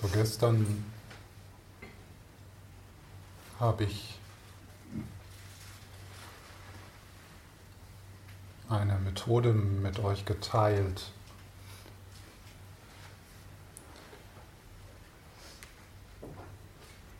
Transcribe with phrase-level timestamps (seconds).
[0.00, 0.84] So gestern
[3.58, 4.16] habe ich
[8.68, 11.10] eine Methode mit euch geteilt,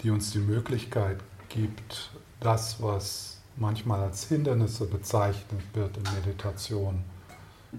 [0.03, 1.19] die uns die Möglichkeit
[1.49, 7.03] gibt, das, was manchmal als Hindernisse bezeichnet wird in Meditation,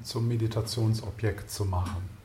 [0.04, 2.19] zum Meditationsobjekt zu machen.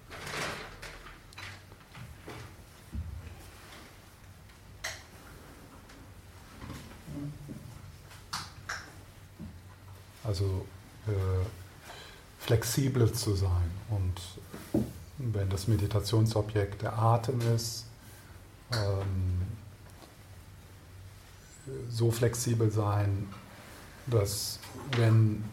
[10.34, 10.66] Also
[11.06, 11.12] äh,
[12.40, 13.70] flexibel zu sein.
[13.88, 14.84] Und
[15.18, 17.86] wenn das Meditationsobjekt der Atem ist,
[18.72, 19.42] ähm,
[21.88, 23.28] so flexibel sein,
[24.08, 24.58] dass
[24.96, 25.44] wenn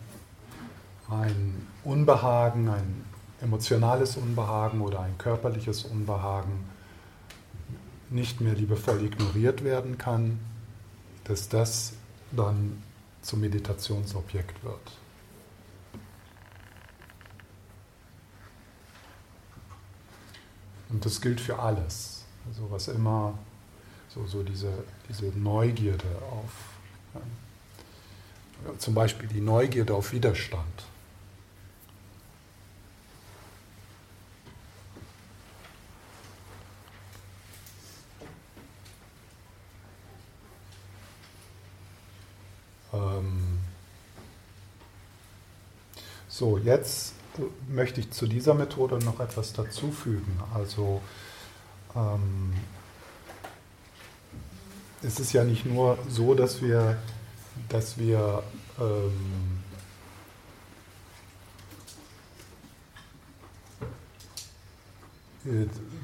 [1.11, 3.05] ein Unbehagen, ein
[3.39, 6.65] emotionales Unbehagen oder ein körperliches Unbehagen
[8.09, 10.39] nicht mehr liebevoll ignoriert werden kann,
[11.25, 11.93] dass das
[12.31, 12.81] dann
[13.21, 14.97] zum Meditationsobjekt wird.
[20.89, 22.25] Und das gilt für alles.
[22.47, 23.37] Also was immer,
[24.09, 24.71] so, so diese,
[25.07, 26.51] diese Neugierde auf,
[27.13, 30.90] ja, zum Beispiel die Neugierde auf Widerstand.
[46.41, 47.13] So, jetzt
[47.69, 50.39] möchte ich zu dieser Methode noch etwas dazufügen.
[50.55, 50.99] Also
[51.95, 52.53] ähm,
[55.03, 56.97] es ist ja nicht nur so, dass wir,
[57.69, 58.41] dass wir
[58.79, 59.59] ähm,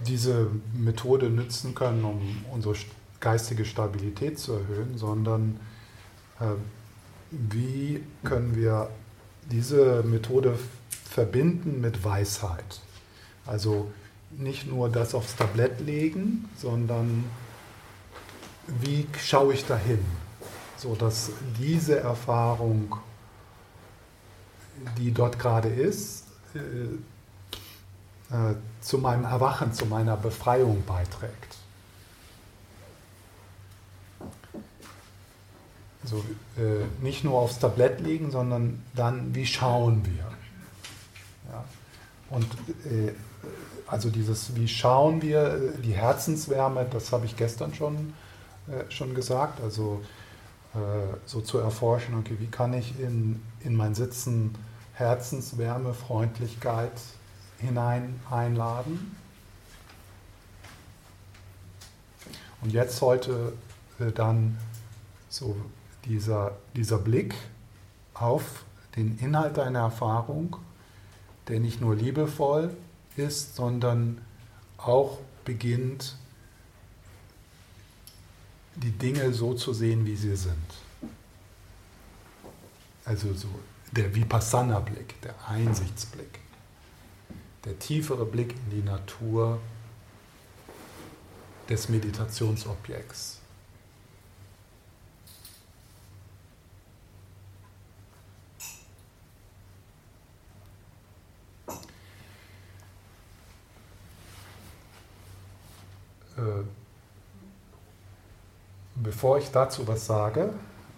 [0.05, 2.75] diese Methode nutzen können, um unsere
[3.19, 5.59] geistige Stabilität zu erhöhen, sondern
[6.39, 6.45] äh,
[7.31, 8.91] wie können wir
[9.51, 10.57] diese Methode
[10.89, 12.81] verbinden mit Weisheit.
[13.45, 13.91] Also
[14.31, 17.23] nicht nur das aufs Tablett legen, sondern
[18.81, 20.03] wie schaue ich dahin,
[20.75, 22.97] sodass diese Erfahrung,
[24.97, 26.59] die dort gerade ist, äh,
[28.35, 31.46] äh, zu meinem Erwachen, zu meiner Befreiung beiträgt.
[36.07, 36.23] Also
[36.57, 40.23] äh, nicht nur aufs Tablett legen, sondern dann, wie schauen wir?
[41.51, 41.65] Ja.
[42.29, 42.45] Und
[42.85, 43.11] äh,
[43.87, 48.13] also dieses, wie schauen wir, äh, die Herzenswärme, das habe ich gestern schon,
[48.69, 50.01] äh, schon gesagt, also
[50.75, 50.77] äh,
[51.25, 54.55] so zu erforschen, okay, wie kann ich in, in mein Sitzen
[54.93, 56.93] Herzenswärme, Freundlichkeit
[57.59, 59.17] hinein einladen?
[62.61, 63.51] Und jetzt heute
[63.99, 64.57] äh, dann
[65.27, 65.53] so
[66.07, 67.35] dieser, dieser Blick
[68.13, 68.63] auf
[68.95, 70.57] den Inhalt deiner Erfahrung,
[71.47, 72.75] der nicht nur liebevoll
[73.15, 74.21] ist, sondern
[74.77, 76.15] auch beginnt,
[78.75, 80.55] die Dinge so zu sehen, wie sie sind.
[83.05, 83.47] Also so
[83.91, 86.39] der Vipassana-Blick, der Einsichtsblick,
[87.65, 89.59] der tiefere Blick in die Natur
[91.69, 93.36] des Meditationsobjekts.
[108.95, 110.53] Bevor ich dazu was sage,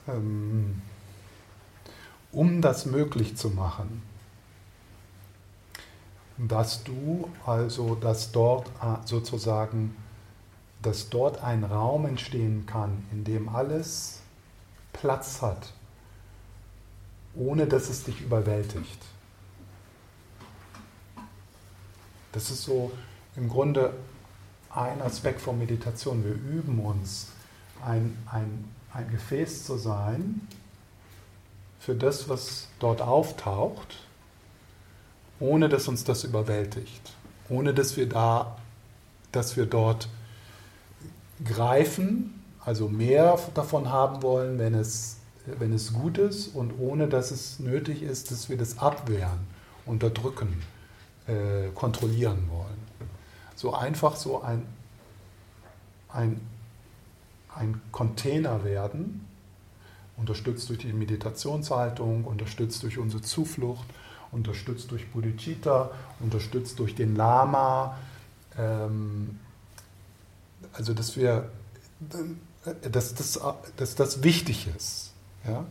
[0.07, 0.81] ähm,
[2.31, 4.01] um das möglich zu machen,
[6.37, 9.95] dass du also, dass dort äh, sozusagen,
[10.81, 14.21] dass dort ein Raum entstehen kann, in dem alles
[14.93, 15.73] Platz hat,
[17.35, 18.99] ohne dass es dich überwältigt.
[22.31, 22.91] Das ist so
[23.35, 23.93] im Grunde
[24.69, 26.23] ein Aspekt von Meditation.
[26.23, 27.27] Wir üben uns,
[27.83, 30.41] ein, ein, ein Gefäß zu sein
[31.79, 34.01] für das, was dort auftaucht,
[35.39, 37.13] ohne dass uns das überwältigt,
[37.47, 38.57] ohne dass wir da,
[39.31, 40.09] dass wir dort
[41.43, 47.31] greifen, also mehr davon haben wollen, wenn es, wenn es gut ist und ohne dass
[47.31, 49.47] es nötig ist, dass wir das abwehren,
[49.85, 50.61] unterdrücken,
[51.27, 52.88] äh, kontrollieren wollen
[53.59, 54.65] so einfach so ein,
[56.07, 56.39] ein,
[57.53, 59.27] ein Container werden,
[60.15, 63.85] unterstützt durch die Meditationshaltung, unterstützt durch unsere Zuflucht,
[64.31, 65.91] unterstützt durch Bodhicitta,
[66.21, 67.97] unterstützt durch den Lama,
[68.57, 69.37] ähm,
[70.71, 71.49] also dass wir,
[72.89, 73.41] dass das,
[73.75, 75.11] dass das wichtig ist.
[75.45, 75.65] Ja?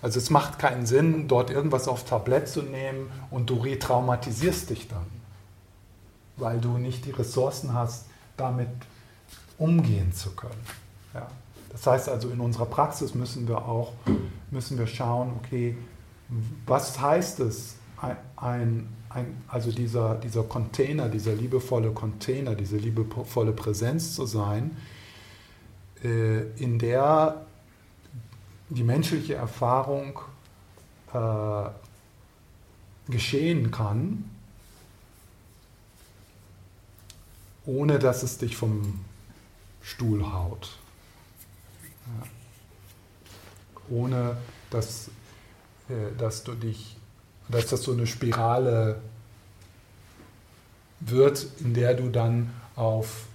[0.00, 4.86] Also es macht keinen Sinn, dort irgendwas auf Tablett zu nehmen und du retraumatisierst dich
[4.86, 5.19] dann,
[6.40, 8.06] weil du nicht die Ressourcen hast,
[8.36, 8.68] damit
[9.58, 10.64] umgehen zu können.
[11.14, 11.28] Ja.
[11.70, 13.92] Das heißt also, in unserer Praxis müssen wir auch
[14.50, 15.76] müssen wir schauen, okay,
[16.66, 17.76] was heißt es,
[18.36, 24.76] ein, ein, also dieser, dieser Container, dieser liebevolle Container, diese liebevolle Präsenz zu sein,
[26.02, 27.46] äh, in der
[28.68, 30.20] die menschliche Erfahrung
[31.12, 31.68] äh,
[33.10, 34.29] geschehen kann,
[37.66, 39.04] ohne dass es dich vom
[39.82, 40.78] Stuhl haut.
[42.06, 42.26] Ja.
[43.90, 44.36] Ohne
[44.70, 45.08] dass,
[45.88, 46.96] äh, dass du dich,
[47.48, 49.00] dass das so eine Spirale
[51.00, 53.26] wird, in der du dann auf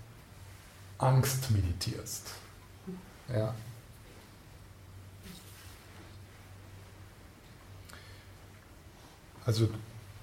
[0.97, 2.31] Angst meditierst.
[3.33, 3.53] Ja.
[9.45, 9.69] Also,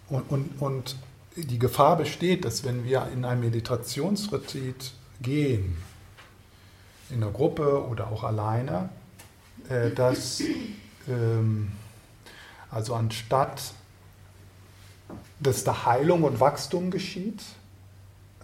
[0.09, 0.97] und, und, und
[1.37, 5.77] die Gefahr besteht, dass wenn wir in ein Meditationsretreat gehen,
[7.11, 8.89] in der Gruppe oder auch alleine,
[9.69, 10.43] äh, dass
[11.09, 11.73] ähm,
[12.71, 13.75] also anstatt
[15.41, 17.43] dass da Heilung und Wachstum geschieht,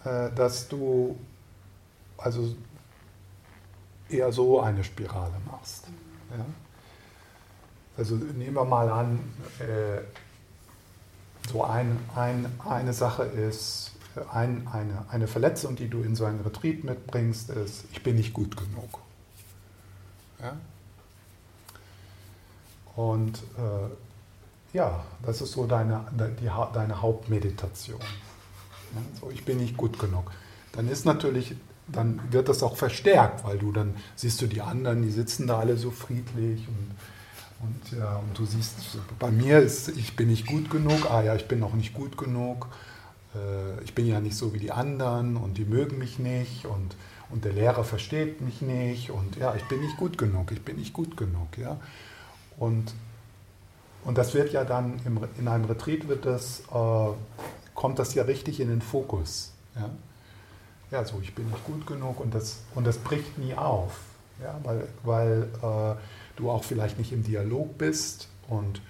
[0.03, 1.17] äh, dass du
[2.17, 2.55] also
[4.09, 5.87] eher so eine Spirale machst.
[6.31, 6.45] Ja?
[7.97, 9.19] Also nehmen wir mal an,
[9.59, 10.01] äh,
[11.49, 13.91] so ein, ein, eine Sache ist,
[14.31, 18.33] ein, eine, eine Verletzung, die du in so einen Retreat mitbringst, ist, ich bin nicht
[18.33, 18.99] gut genug.
[20.41, 20.57] Ja?
[22.95, 26.05] Und äh, ja, das ist so deine,
[26.41, 27.99] die, deine Hauptmeditation.
[27.99, 29.01] Ja?
[29.19, 30.31] So, ich bin nicht gut genug.
[30.73, 31.55] Dann ist natürlich,
[31.87, 35.59] dann wird das auch verstärkt, weil du dann siehst du die anderen, die sitzen da
[35.59, 36.91] alle so friedlich und
[37.61, 38.75] und, ja, und du siehst,
[39.17, 42.17] bei mir ist, ich bin nicht gut genug, ah ja, ich bin noch nicht gut
[42.17, 42.67] genug,
[43.35, 46.95] äh, ich bin ja nicht so wie die anderen und die mögen mich nicht und,
[47.29, 50.77] und der Lehrer versteht mich nicht und ja, ich bin nicht gut genug, ich bin
[50.77, 51.77] nicht gut genug, ja.
[52.57, 52.93] Und,
[54.05, 57.09] und das wird ja dann im, in einem Retreat wird das, äh,
[57.75, 59.89] kommt das ja richtig in den Fokus, ja.
[60.91, 63.99] Ja, so, ich bin nicht gut genug und das, und das bricht nie auf,
[64.41, 65.95] ja, weil, weil äh,
[66.39, 68.81] du auch vielleicht nicht im Dialog bist und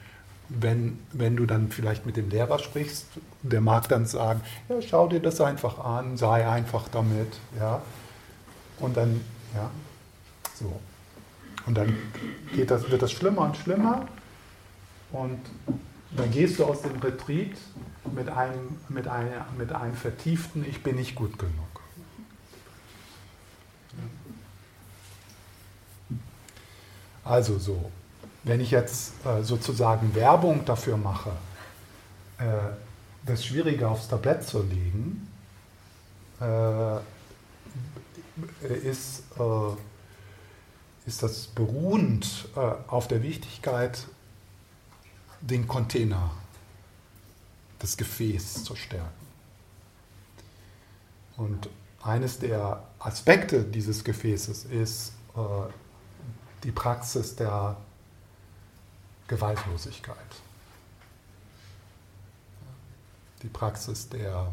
[0.49, 3.05] wenn, wenn du dann vielleicht mit dem Lehrer sprichst,
[3.43, 7.81] der mag dann sagen, ja, schau dir das einfach an, sei einfach damit, ja.
[8.79, 9.21] Und dann,
[9.53, 9.69] ja,
[10.55, 10.79] so.
[11.65, 11.95] Und dann
[12.55, 14.07] geht das, wird das schlimmer und schlimmer
[15.11, 15.39] und
[16.15, 17.51] dann gehst du aus dem Retreat
[18.15, 21.68] mit einem, mit einer, mit einem vertieften Ich bin nicht gut genug.
[27.29, 27.91] Also so,
[28.43, 31.29] wenn ich jetzt äh, sozusagen Werbung dafür mache,
[32.39, 32.43] äh,
[33.23, 35.31] das Schwierige aufs Tablett zu legen,
[36.41, 36.97] äh,
[38.67, 39.75] ist, äh,
[41.05, 44.07] ist das beruhend äh, auf der Wichtigkeit,
[45.39, 46.31] den Container,
[47.77, 49.07] das Gefäß zu stärken.
[51.37, 51.69] Und
[52.01, 55.39] eines der Aspekte dieses Gefäßes ist, äh,
[56.63, 57.77] die Praxis der
[59.27, 60.17] Gewaltlosigkeit,
[63.41, 64.51] die Praxis der,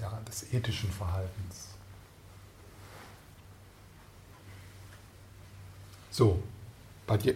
[0.00, 1.68] ja, des ethischen Verhaltens.
[6.10, 6.42] So,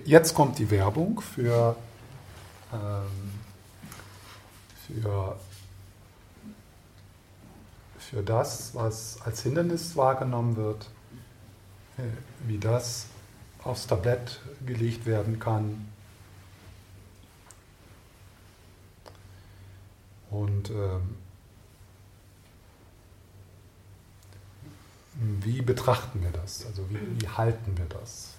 [0.05, 1.77] jetzt kommt die Werbung für,
[2.73, 3.33] ähm,
[4.87, 5.39] für,
[7.99, 10.91] für das, was als Hindernis wahrgenommen wird
[12.47, 13.07] wie das
[13.65, 15.89] aufs Tablett gelegt werden kann.
[20.31, 21.17] Und ähm,
[25.15, 26.65] wie betrachten wir das?
[26.67, 28.35] Also wie, wie halten wir das?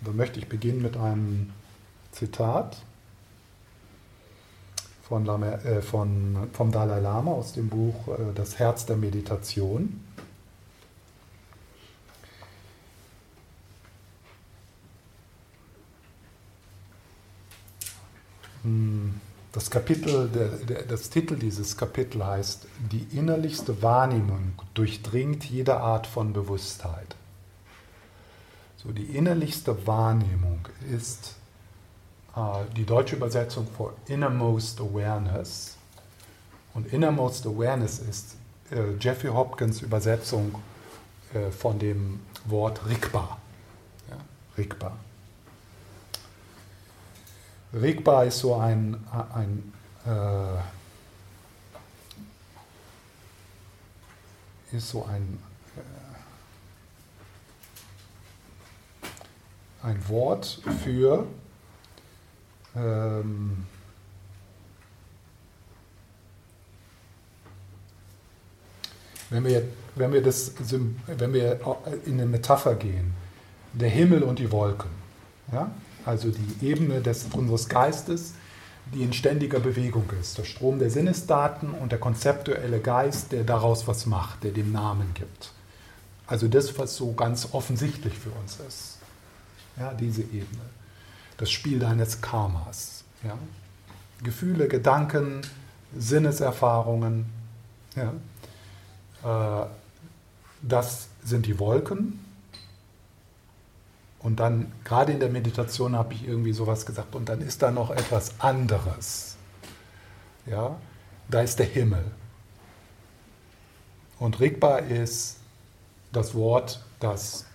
[0.00, 1.52] Und da möchte ich beginnen mit einem
[2.12, 2.76] Zitat
[5.02, 10.04] von, äh, von, vom Dalai Lama aus dem Buch äh, Das Herz der Meditation.
[19.52, 20.30] Das Kapitel,
[20.88, 27.16] das Titel dieses Kapitels heißt Die innerlichste Wahrnehmung durchdringt jede Art von Bewusstheit.
[28.76, 31.34] So, die innerlichste Wahrnehmung ist
[32.34, 32.40] äh,
[32.76, 35.76] die deutsche Übersetzung für Innermost Awareness.
[36.72, 38.36] Und Innermost Awareness ist,
[38.70, 40.54] äh, Jeffrey Hopkins Übersetzung
[41.34, 43.38] äh, von dem Wort Rigba.
[44.08, 44.16] Ja,
[44.56, 44.96] Rigba.
[47.72, 48.96] Rigba ist so ein,
[49.32, 49.72] ein
[50.06, 50.58] äh,
[54.76, 55.38] ist so ein,
[59.02, 61.26] äh, ein Wort für
[62.74, 63.66] ähm,
[69.30, 69.62] wenn wir,
[69.94, 70.52] wenn, wir das,
[71.06, 71.60] wenn wir
[72.04, 73.14] in eine Metapher gehen,
[73.72, 74.90] der Himmel und die Wolken,
[75.52, 75.70] ja?
[76.04, 78.34] Also die Ebene des, unseres Geistes,
[78.94, 83.86] die in ständiger Bewegung ist, der Strom der Sinnesdaten und der konzeptuelle Geist, der daraus
[83.86, 85.52] was macht, der dem Namen gibt.
[86.26, 88.98] Also das, was so ganz offensichtlich für uns ist.
[89.78, 90.62] Ja, diese Ebene.
[91.36, 93.04] Das Spiel deines Karmas.
[93.24, 93.36] Ja?
[94.22, 95.42] Gefühle, Gedanken,
[95.96, 97.26] Sinneserfahrungen.
[97.96, 99.62] Ja?
[99.62, 99.66] Äh,
[100.62, 102.24] das sind die Wolken.
[104.20, 107.70] Und dann, gerade in der Meditation, habe ich irgendwie sowas gesagt, und dann ist da
[107.70, 109.36] noch etwas anderes.
[110.46, 110.78] Ja,
[111.28, 112.04] da ist der Himmel.
[114.18, 115.38] Und Rigpa ist
[116.12, 117.46] das Wort, das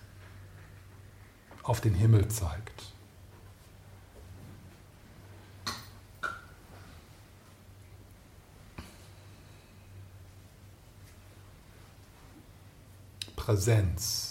[1.62, 2.92] auf den Himmel zeigt.
[13.36, 14.25] Präsenz.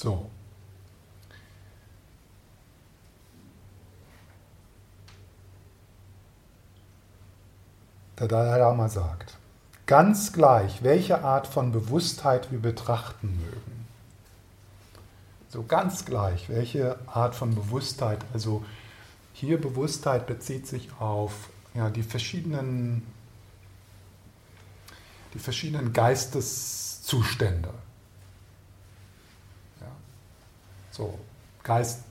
[0.00, 0.30] So.
[8.18, 9.36] Der Dalai Lama sagt,
[9.84, 13.86] ganz gleich, welche Art von Bewusstheit wir betrachten mögen,
[15.50, 18.64] so ganz gleich, welche Art von Bewusstheit, also
[19.34, 23.06] hier Bewusstheit bezieht sich auf ja, die, verschiedenen,
[25.34, 27.68] die verschiedenen Geisteszustände.
[29.80, 29.86] Ja.
[31.00, 31.18] So,
[31.62, 32.02] Geist,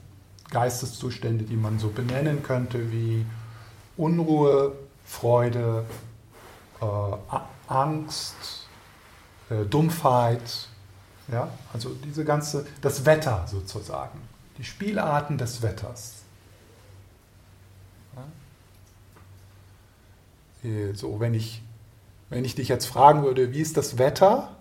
[0.50, 3.24] Geisteszustände, die man so benennen könnte wie
[3.96, 4.72] Unruhe,
[5.04, 5.84] Freude,
[6.80, 7.36] äh,
[7.68, 8.66] Angst,
[9.48, 10.68] äh, Dumpfheit,
[11.28, 14.18] ja, also diese ganze, das Wetter sozusagen,
[14.58, 16.16] die Spielarten des Wetters.
[20.94, 21.62] So, wenn ich,
[22.28, 24.56] wenn ich dich jetzt fragen würde, wie ist das Wetter,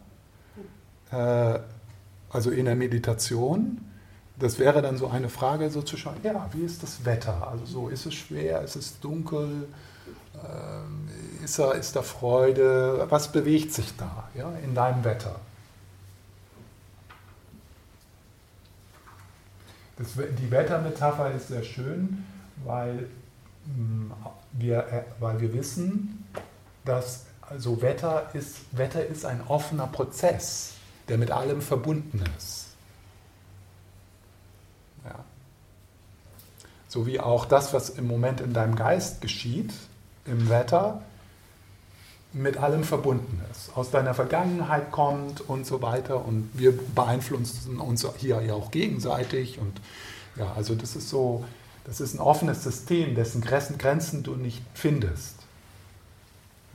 [1.11, 1.59] äh,
[2.29, 3.88] also in der Meditation,
[4.39, 7.47] das wäre dann so eine Frage, so zu schauen, ja, wie ist das Wetter?
[7.49, 9.67] Also so, ist es schwer, ist es dunkel,
[10.35, 15.35] äh, ist, da, ist da Freude, was bewegt sich da ja, in deinem Wetter?
[19.97, 22.25] Das, die Wettermetapher ist sehr schön,
[22.63, 23.09] weil
[23.65, 24.11] mm,
[24.53, 26.25] wir, äh, weil wir wissen,
[26.85, 30.73] dass also Wetter, ist, Wetter ist ein offener Prozess,
[31.09, 32.68] der mit allem verbunden ist.
[36.89, 39.71] So wie auch das, was im Moment in deinem Geist geschieht,
[40.25, 41.01] im Wetter,
[42.33, 46.25] mit allem verbunden ist, aus deiner Vergangenheit kommt und so weiter.
[46.25, 49.59] Und wir beeinflussen uns hier ja auch gegenseitig.
[49.59, 49.79] Und
[50.35, 51.45] ja, also das ist so,
[51.85, 55.35] das ist ein offenes System, dessen Grenzen du nicht findest.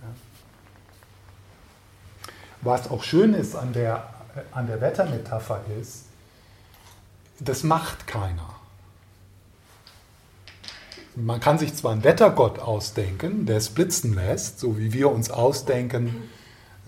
[0.02, 0.08] Ja.
[2.62, 4.08] Was auch schön ist an der,
[4.52, 6.04] an der Wettermetapher ist,
[7.40, 8.53] das macht keiner.
[11.16, 15.30] Man kann sich zwar einen Wettergott ausdenken, der es blitzen lässt, so wie wir uns
[15.30, 16.14] ausdenken,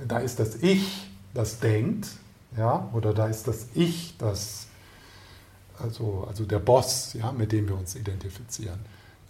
[0.06, 2.09] da ist das Ich, das denkt,
[2.56, 4.66] ja, oder da ist das Ich, das,
[5.78, 8.80] also, also der Boss, ja, mit dem wir uns identifizieren.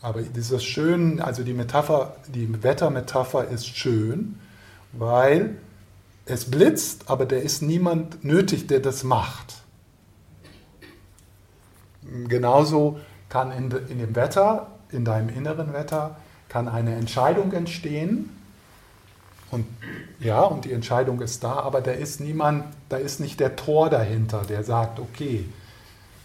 [0.00, 4.38] Aber dieses schön, also die Metapher, die Wettermetapher ist schön,
[4.93, 5.59] weil
[6.26, 9.62] es blitzt, aber da ist niemand nötig, der das macht.
[12.29, 16.16] Genauso kann in, in dem Wetter in deinem inneren Wetter
[16.49, 18.31] kann eine Entscheidung entstehen.
[19.50, 19.66] Und
[20.19, 23.90] ja, und die Entscheidung ist da, aber da ist niemand, da ist nicht der Tor
[23.90, 25.45] dahinter, der sagt, okay,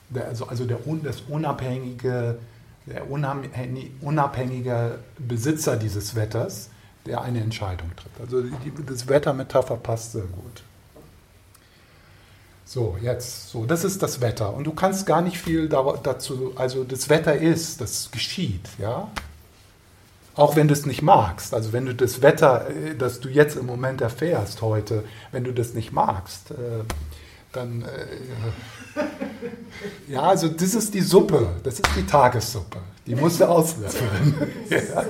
[0.10, 2.40] der, also, also der, das unabhängige,
[2.86, 3.10] der
[4.02, 6.70] unabhängige Besitzer dieses Wetters,
[7.06, 8.20] der eine Entscheidung trifft.
[8.20, 10.64] Also die, das Wettermetapher passt sehr gut.
[12.74, 14.54] So, jetzt, so, das ist das Wetter.
[14.54, 19.12] Und du kannst gar nicht viel dazu, also das Wetter ist, das geschieht, ja.
[20.36, 21.54] Auch wenn du es nicht magst.
[21.54, 25.52] Also wenn du das Wetter, äh, das du jetzt im Moment erfährst heute, wenn du
[25.52, 26.86] das nicht magst, äh,
[27.52, 27.82] dann...
[27.82, 29.02] Äh,
[30.08, 32.80] ja, also das ist die Suppe, das ist die Tagessuppe.
[33.06, 34.50] Die musst du auswürfeln.
[34.70, 35.04] ja.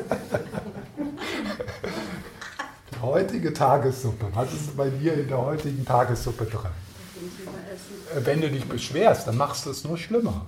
[2.91, 4.25] Die heutige Tagessuppe.
[4.33, 6.71] Was ist bei dir in der heutigen Tagessuppe drin?
[8.15, 10.45] Wenn du dich beschwerst, dann machst du es nur schlimmer.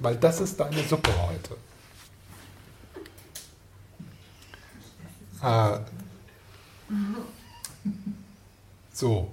[0.00, 1.56] Weil das ist deine Suppe heute.
[5.42, 5.78] Äh,
[8.92, 9.30] so,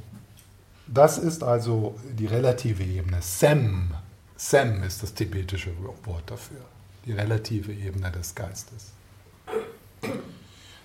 [0.88, 3.22] das ist also die relative Ebene.
[3.22, 3.92] Sem,
[4.38, 5.72] Sem ist das tibetische
[6.06, 6.62] Wort dafür.
[7.06, 8.92] Die relative Ebene des Geistes.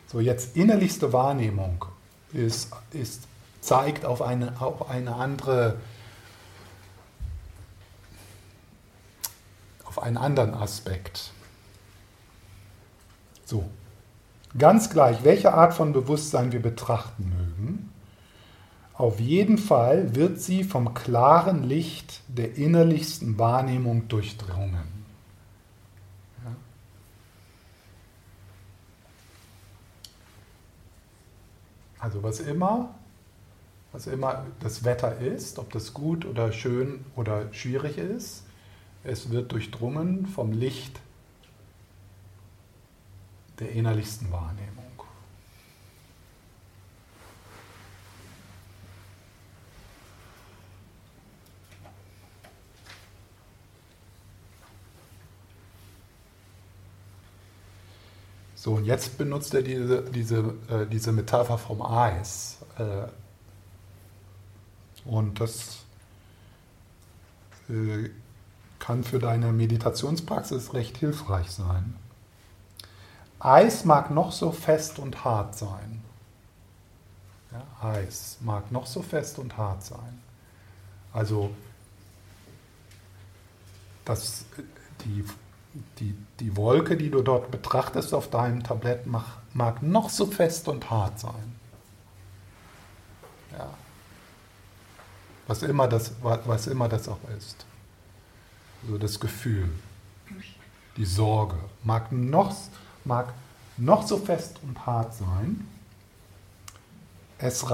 [0.06, 1.84] So, jetzt innerlichste Wahrnehmung
[2.32, 3.22] ist, ist,
[3.62, 5.78] zeigt auf eine, auf eine andere,
[9.87, 11.33] auf einen anderen Aspekt.
[13.47, 13.71] So,
[14.59, 17.90] Ganz gleich, welche Art von Bewusstsein wir betrachten mögen,
[18.92, 25.02] auf jeden Fall wird sie vom klaren Licht der innerlichsten Wahrnehmung durchdrungen.
[31.99, 32.95] Also was immer,
[33.92, 38.44] was immer das Wetter ist, ob das gut oder schön oder schwierig ist,
[39.04, 41.00] es wird durchdrungen vom Licht
[43.58, 44.82] der innerlichsten Wahrnehmung.
[58.54, 62.58] So, und jetzt benutzt er diese, diese, äh, diese Metapher vom Eis.
[62.78, 63.08] Äh,
[65.04, 65.85] und das
[67.68, 68.11] äh,
[68.78, 71.97] kann für deine Meditationspraxis recht hilfreich sein.
[73.38, 76.02] Eis mag noch so fest und hart sein.
[77.50, 80.21] Ja, Eis mag noch so fest und hart sein.
[81.12, 81.50] Also
[84.04, 84.45] das,
[85.04, 85.25] die,
[85.99, 90.69] die, die Wolke, die du dort betrachtest auf deinem Tablett, mag, mag noch so fest
[90.69, 91.61] und hart sein.
[95.52, 97.67] Was immer das, was immer das auch ist.
[98.80, 99.69] So also das Gefühl,
[100.97, 102.56] die Sorge, mag noch
[103.04, 103.34] mag
[103.76, 105.69] noch so fest und hart sein.
[107.36, 107.67] Es,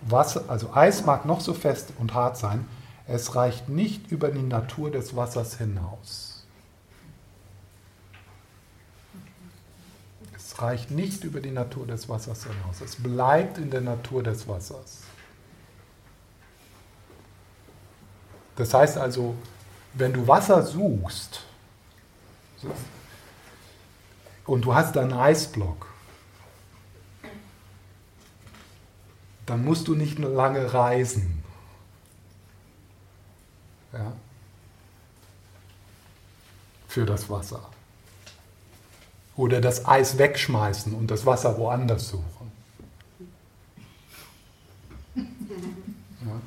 [0.00, 2.66] Wasser, also Eis mag noch so fest und hart sein,
[3.06, 6.44] es reicht nicht über die Natur des Wassers hinaus.
[10.34, 12.80] Es reicht nicht über die Natur des Wassers hinaus.
[12.80, 15.07] Es bleibt in der Natur des Wassers.
[18.58, 19.36] Das heißt also,
[19.94, 21.44] wenn du Wasser suchst,
[24.46, 25.86] und du hast einen Eisblock,
[29.46, 31.44] dann musst du nicht lange reisen.
[33.92, 34.12] Ja?
[36.88, 37.70] Für das Wasser.
[39.36, 42.52] Oder das Eis wegschmeißen und das Wasser woanders suchen.
[45.14, 46.40] Ja?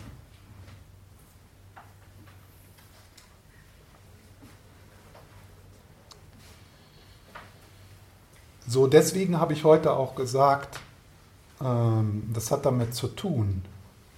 [8.68, 10.80] So, deswegen habe ich heute auch gesagt,
[11.62, 13.64] ähm, das hat damit zu tun,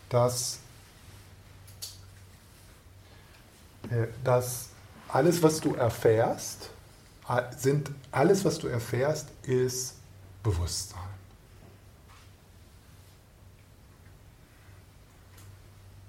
[0.10, 0.60] dass,
[3.89, 4.69] äh, dass
[5.08, 6.69] alles, was du erfährst,
[7.58, 9.95] sind, alles, was du erfährst, ist
[10.43, 10.99] Bewusstsein.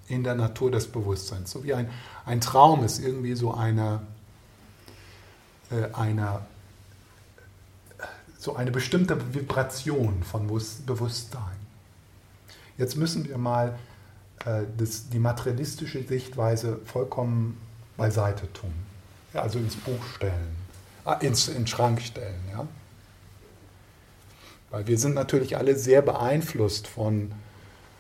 [0.09, 1.51] In der Natur des Bewusstseins.
[1.53, 1.89] So wie ein,
[2.27, 4.01] ein Traum ist irgendwie so eine,
[5.71, 6.41] äh, eine
[8.45, 11.57] so eine bestimmte Vibration von Bewusstsein.
[12.77, 13.79] Jetzt müssen wir mal
[14.45, 17.59] äh, das, die materialistische Sichtweise vollkommen
[17.97, 18.75] beiseite tun.
[19.33, 20.57] Ja, also ins Buch stellen,
[21.07, 22.39] äh, ins, in Schrank stellen.
[22.53, 22.69] Ja?
[24.69, 27.33] Weil wir sind natürlich alle sehr beeinflusst von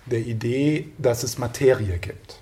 [0.04, 2.38] der Idee, dass es Materie gibt.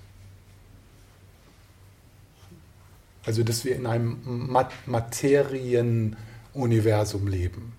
[3.25, 4.51] Also dass wir in einem
[4.87, 7.75] Materienuniversum leben.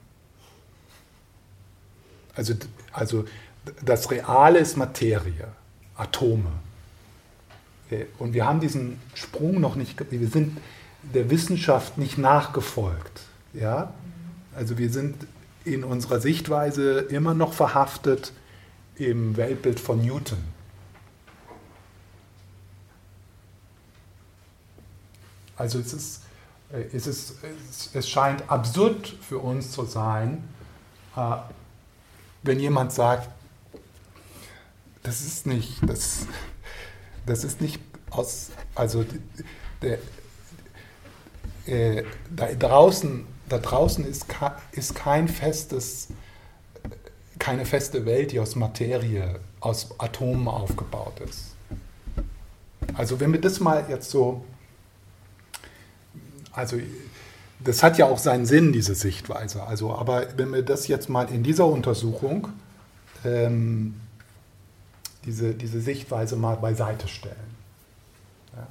[2.36, 2.54] Also,
[2.92, 3.26] also
[3.84, 5.48] das Reale ist Materie,
[5.96, 6.52] Atome.
[8.18, 10.58] Und wir haben diesen Sprung noch nicht, wir sind
[11.04, 13.22] der Wissenschaft nicht nachgefolgt.
[13.54, 13.94] Ja?
[14.56, 15.28] Also wir sind
[15.66, 18.34] in unserer Sichtweise immer noch verhaftet
[18.96, 20.38] im Weltbild von Newton.
[25.56, 26.22] Also es ist,
[26.72, 27.36] äh, ist es,
[27.94, 30.44] es, scheint absurd für uns zu sein,
[31.16, 31.36] äh,
[32.44, 33.30] wenn jemand sagt,
[35.02, 36.28] das ist nicht, das,
[37.26, 39.06] das ist nicht aus, also
[39.82, 40.00] der,
[41.66, 44.26] äh, da draußen, da draußen ist,
[44.72, 46.10] ist kein festes,
[47.40, 51.56] keine feste Welt, die aus Materie, aus Atomen aufgebaut ist.
[52.94, 54.44] Also wenn wir das mal jetzt so,
[56.52, 56.78] also
[57.64, 59.64] das hat ja auch seinen Sinn, diese Sichtweise.
[59.64, 62.50] Also, aber wenn wir das jetzt mal in dieser Untersuchung,
[63.24, 63.96] ähm,
[65.26, 67.36] diese, diese Sichtweise mal beiseite stellen.
[68.56, 68.68] Ja.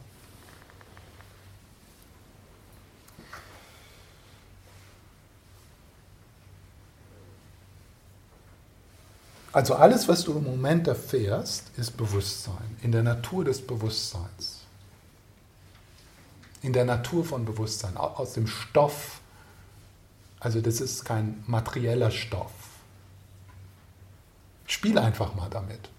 [9.52, 14.51] Also alles, was du im Moment erfährst, ist Bewusstsein, in der Natur des Bewusstseins.
[16.62, 19.20] In der Natur von Bewusstsein, aus dem Stoff.
[20.40, 22.52] Also das ist kein materieller Stoff.
[24.66, 25.90] Spiel einfach mal damit.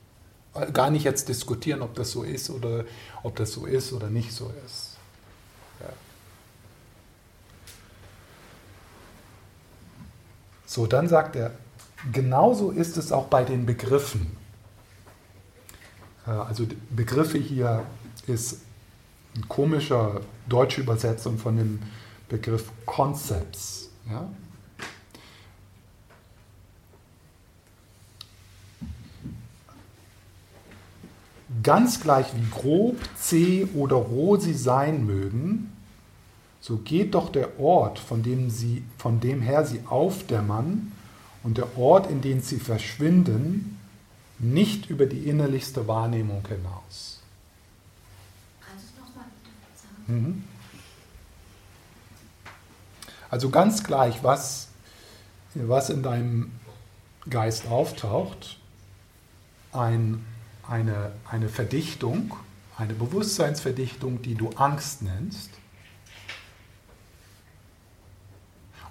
[0.74, 2.86] Gar nicht jetzt diskutieren, ob das so ist oder
[3.24, 4.98] ob das so ist oder nicht so ist.
[5.80, 5.90] Ja.
[10.66, 11.52] So, dann sagt er,
[12.12, 14.38] genauso ist es auch bei den Begriffen.
[16.28, 17.86] Äh, also Begriffe hier
[18.28, 18.62] ist
[19.36, 21.80] eine komische deutsche Übersetzung von dem
[22.30, 23.90] Begriff Concepts.
[24.10, 24.30] Ja?
[31.62, 35.72] Ganz gleich wie grob, zäh oder roh sie sein mögen,
[36.60, 40.92] so geht doch der Ort, von dem, sie, von dem her sie aufdämmern,
[41.44, 43.78] und der Ort, in den sie verschwinden,
[44.40, 47.20] nicht über die innerlichste Wahrnehmung hinaus.
[48.66, 49.93] Kannst du nochmal bitte sagen?
[49.93, 49.93] Mhm.
[53.30, 54.70] Also ganz gleich, was,
[55.56, 56.52] was in deinem
[57.30, 58.60] Geist auftaucht,
[59.72, 60.26] ein
[60.68, 62.36] eine, eine Verdichtung,
[62.78, 65.52] eine Bewusstseinsverdichtung, die du Angst nennst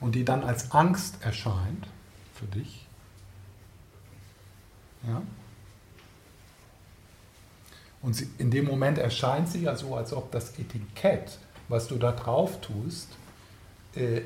[0.01, 1.89] und die dann als Angst erscheint
[2.35, 2.87] für dich.
[5.07, 5.23] Ja?
[8.03, 11.39] Und sie, in dem Moment erscheint sie ja so, als ob das Etikett,
[11.69, 13.09] was du da drauf tust,
[13.95, 14.23] äh,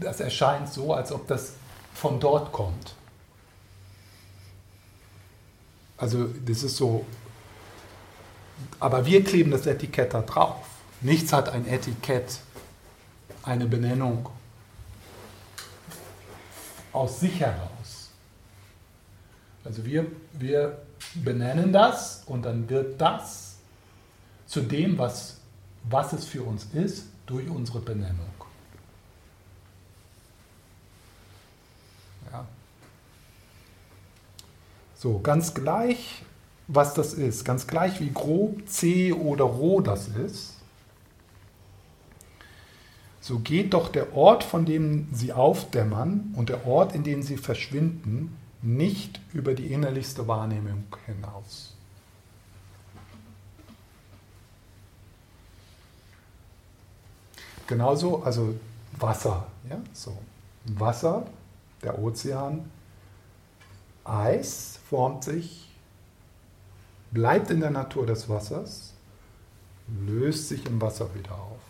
[0.00, 1.52] das erscheint so, als ob das
[1.94, 2.96] von dort kommt.
[5.96, 7.06] Also das ist so,
[8.80, 10.66] aber wir kleben das Etikett da drauf.
[11.00, 12.40] Nichts hat ein Etikett,
[13.44, 14.28] eine Benennung
[16.92, 18.10] aus sich heraus.
[19.64, 20.83] Also wir, wir
[21.14, 23.56] benennen das und dann wird das
[24.46, 25.40] zu dem, was,
[25.84, 28.34] was es für uns ist, durch unsere Benennung.
[35.04, 36.22] So, ganz gleich,
[36.66, 40.54] was das ist, ganz gleich wie grob, zäh oder roh das ist,
[43.20, 47.36] so geht doch der Ort, von dem sie aufdämmern und der Ort, in dem sie
[47.36, 48.34] verschwinden,
[48.64, 51.74] nicht über die innerlichste Wahrnehmung hinaus.
[57.66, 58.58] Genauso, also
[58.98, 60.16] Wasser, ja, so.
[60.64, 61.26] Wasser,
[61.82, 62.70] der Ozean,
[64.04, 65.70] Eis formt sich,
[67.10, 68.94] bleibt in der Natur des Wassers,
[70.06, 71.60] löst sich im Wasser wieder auf.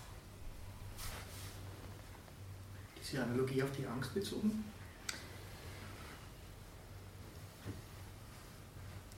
[3.01, 4.65] Ist die Analogie auf die Angst bezogen?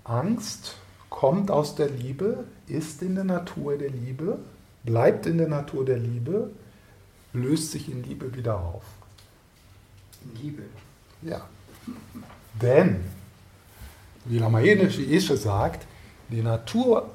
[0.09, 0.77] Angst
[1.11, 4.38] kommt aus der Liebe, ist in der Natur der Liebe,
[4.85, 6.51] bleibt in der Natur der Liebe,
[7.33, 8.85] löst sich in Liebe wieder auf.
[10.23, 10.62] In Liebe?
[11.23, 11.49] Ja.
[12.61, 13.05] Denn,
[14.25, 15.87] wie Lamayenische Ische sagt,
[16.31, 17.11] die Natur,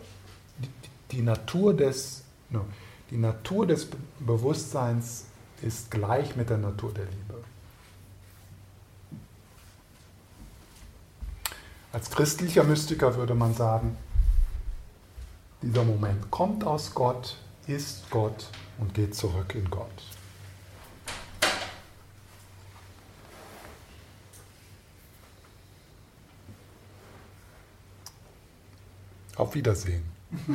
[0.60, 0.69] die,
[1.15, 2.65] die, Natur des, no,
[3.10, 3.88] die Natur des
[4.19, 5.25] Bewusstseins
[5.62, 7.43] ist gleich mit der Natur der Liebe.
[11.93, 13.97] Als christlicher Mystiker würde man sagen,
[15.62, 17.36] dieser Moment kommt aus Gott,
[17.67, 18.47] ist Gott
[18.80, 19.89] und geht zurück in Gott.
[29.36, 30.06] Auf Wiedersehen.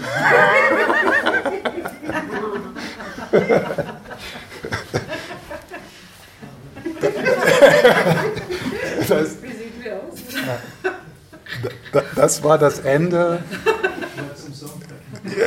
[9.08, 9.36] das,
[12.14, 13.42] das war das Ende.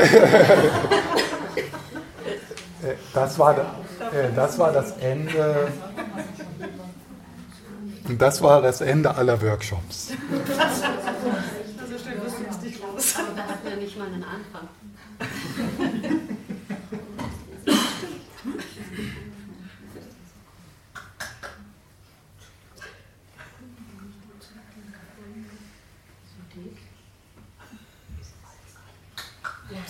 [3.14, 5.68] das, war, äh, das war das Ende.
[8.18, 10.12] Das war das Ende aller Workshops.
[11.80, 12.82] Also schnell wirst du jetzt nicht.
[12.84, 12.94] Aber
[13.36, 14.68] da hatten wir nicht mal einen Anfang.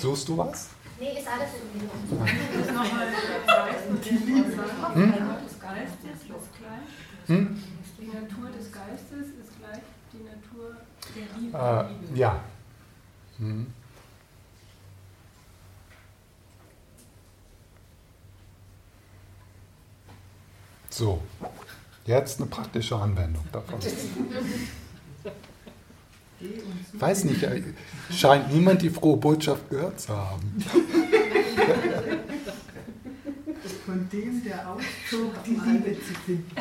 [0.02, 0.70] Suchst du was?
[1.00, 1.80] Nee, ist alles in
[6.58, 6.82] gleich.
[7.28, 7.64] Hm?
[8.00, 10.78] Die Natur des Geistes ist gleich die Natur
[11.16, 11.58] der Liebe.
[12.16, 12.44] Äh, ja.
[13.38, 13.68] Hm.
[20.90, 21.22] So,
[22.06, 23.80] jetzt eine praktische Anwendung davon.
[26.42, 27.62] Ich weiß nicht, äh,
[28.12, 30.64] scheint niemand die frohe Botschaft gehört zu haben.
[33.86, 36.52] Von dem der Ausdruck, die Liebe zu finden.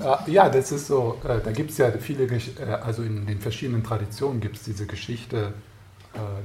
[0.00, 3.40] Ah, Ja, das ist so, äh, da gibt es ja viele, äh, also in den
[3.40, 5.54] verschiedenen Traditionen gibt es diese Geschichte,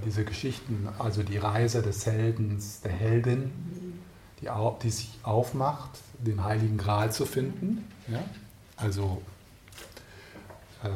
[0.06, 3.50] diese Geschichten, also die Reise des Heldens, der Heldin,
[4.42, 4.50] die,
[4.84, 7.84] die sich aufmacht, den Heiligen Gral zu finden.
[8.08, 8.24] Ja?
[8.76, 9.22] Also
[10.84, 10.90] äh,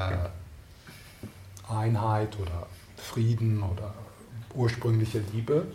[1.69, 3.93] Einheit oder Frieden oder
[4.53, 5.67] ursprüngliche Liebe.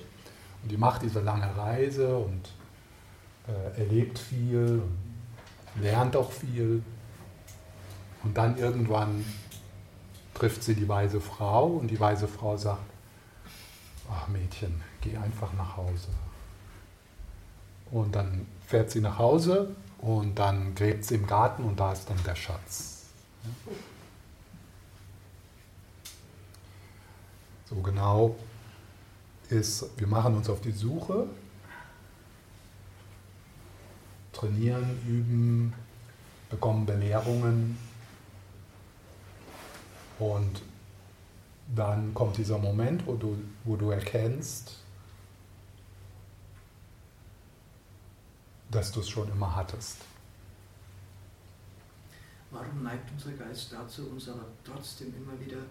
[0.63, 2.53] Und die macht diese lange Reise und
[3.49, 4.83] äh, erlebt viel
[5.81, 6.83] lernt auch viel.
[8.23, 9.25] Und dann irgendwann
[10.35, 12.83] trifft sie die weise Frau und die weise Frau sagt,
[14.11, 16.09] ach Mädchen, geh einfach nach Hause.
[17.91, 22.09] Und dann fährt sie nach Hause und dann gräbt sie im Garten und da ist
[22.09, 23.07] dann der Schatz.
[23.45, 23.73] Ja.
[27.75, 28.37] So genau
[29.49, 31.27] ist, wir machen uns auf die Suche,
[34.31, 35.73] trainieren, üben,
[36.51, 37.79] bekommen Belehrungen
[40.19, 40.63] und
[41.75, 44.77] dann kommt dieser Moment, wo du, wo du erkennst,
[48.71, 49.99] dass du es schon immer hattest.
[52.51, 55.63] Warum neigt unser Geist dazu, uns aber trotzdem immer wieder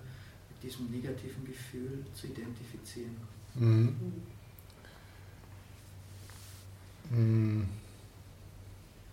[0.64, 3.18] diesem negativen Gefühl zu identifizieren?
[3.56, 3.96] Mhm.
[7.10, 7.68] Mhm.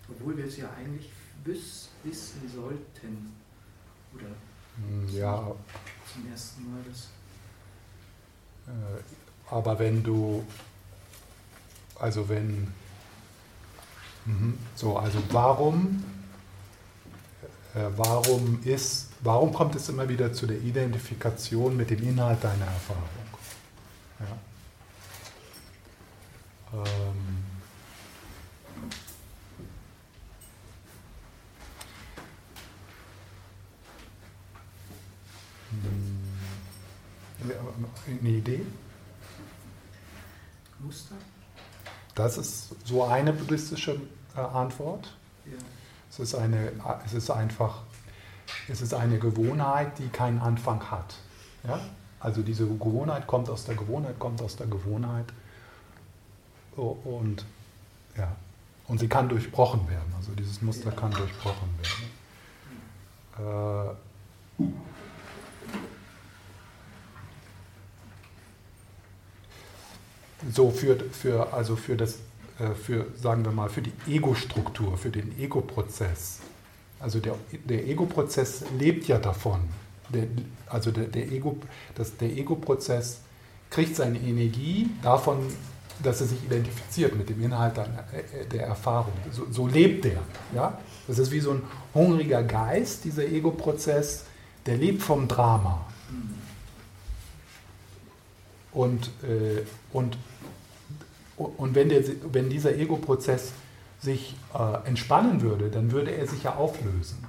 [0.09, 1.11] Obwohl wir es ja eigentlich
[1.45, 3.33] wiss, wissen sollten.
[4.15, 4.29] Oder
[4.79, 5.55] Mhm, Ja,
[6.13, 7.09] zum ersten Mal das.
[8.69, 9.03] Äh,
[9.51, 10.45] Aber wenn du,
[11.99, 12.69] also wenn,
[14.25, 16.05] mhm, so, also warum,
[17.75, 22.67] äh, warum ist, warum kommt es immer wieder zu der Identifikation mit dem Inhalt deiner
[22.67, 23.03] Erfahrung?
[24.21, 24.39] Ja.
[26.73, 27.45] Ähm,
[35.71, 36.19] hm,
[38.21, 38.67] eine Idee?
[40.81, 41.15] Muster?
[42.15, 44.01] Das ist so eine buddhistische
[44.37, 45.17] äh, Antwort.
[45.47, 45.53] Ja.
[46.11, 46.73] Es ist, eine,
[47.05, 47.85] es ist einfach,
[48.69, 51.17] es ist eine Gewohnheit, die keinen Anfang hat.
[51.67, 51.81] Ja?
[52.21, 55.27] Also diese Gewohnheit kommt aus der Gewohnheit, kommt aus der Gewohnheit.
[56.77, 57.45] Und,
[58.17, 58.35] ja.
[58.87, 60.13] Und sie kann durchbrochen werden.
[60.17, 61.69] Also dieses Muster kann durchbrochen
[63.37, 63.97] werden.
[64.59, 64.65] Äh,
[70.53, 72.19] so für, für, also für das,
[72.59, 76.41] äh, für, sagen wir mal, für die Ego-Struktur, für den Ego-Prozess.
[77.01, 77.35] Also der,
[77.65, 79.61] der Ego-Prozess lebt ja davon.
[80.09, 80.25] Der,
[80.67, 81.57] also der, der Ego,
[81.95, 83.21] das, der Ego-Prozess
[83.71, 85.39] kriegt seine Energie davon,
[86.03, 89.13] dass er sich identifiziert mit dem Inhalt der, äh, der Erfahrung.
[89.31, 90.21] So, so lebt der.
[90.55, 90.79] Ja?
[91.07, 91.63] Das ist wie so ein
[91.95, 94.25] hungriger Geist, dieser Ego-Prozess,
[94.67, 95.87] der lebt vom Drama.
[98.73, 100.17] Und, äh, und,
[101.37, 103.53] und wenn, der, wenn dieser Ego-Prozess
[104.01, 107.25] sich äh, entspannen würde, dann würde er sich ja auflösen.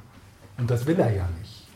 [0.58, 1.67] Und das will er ja nicht.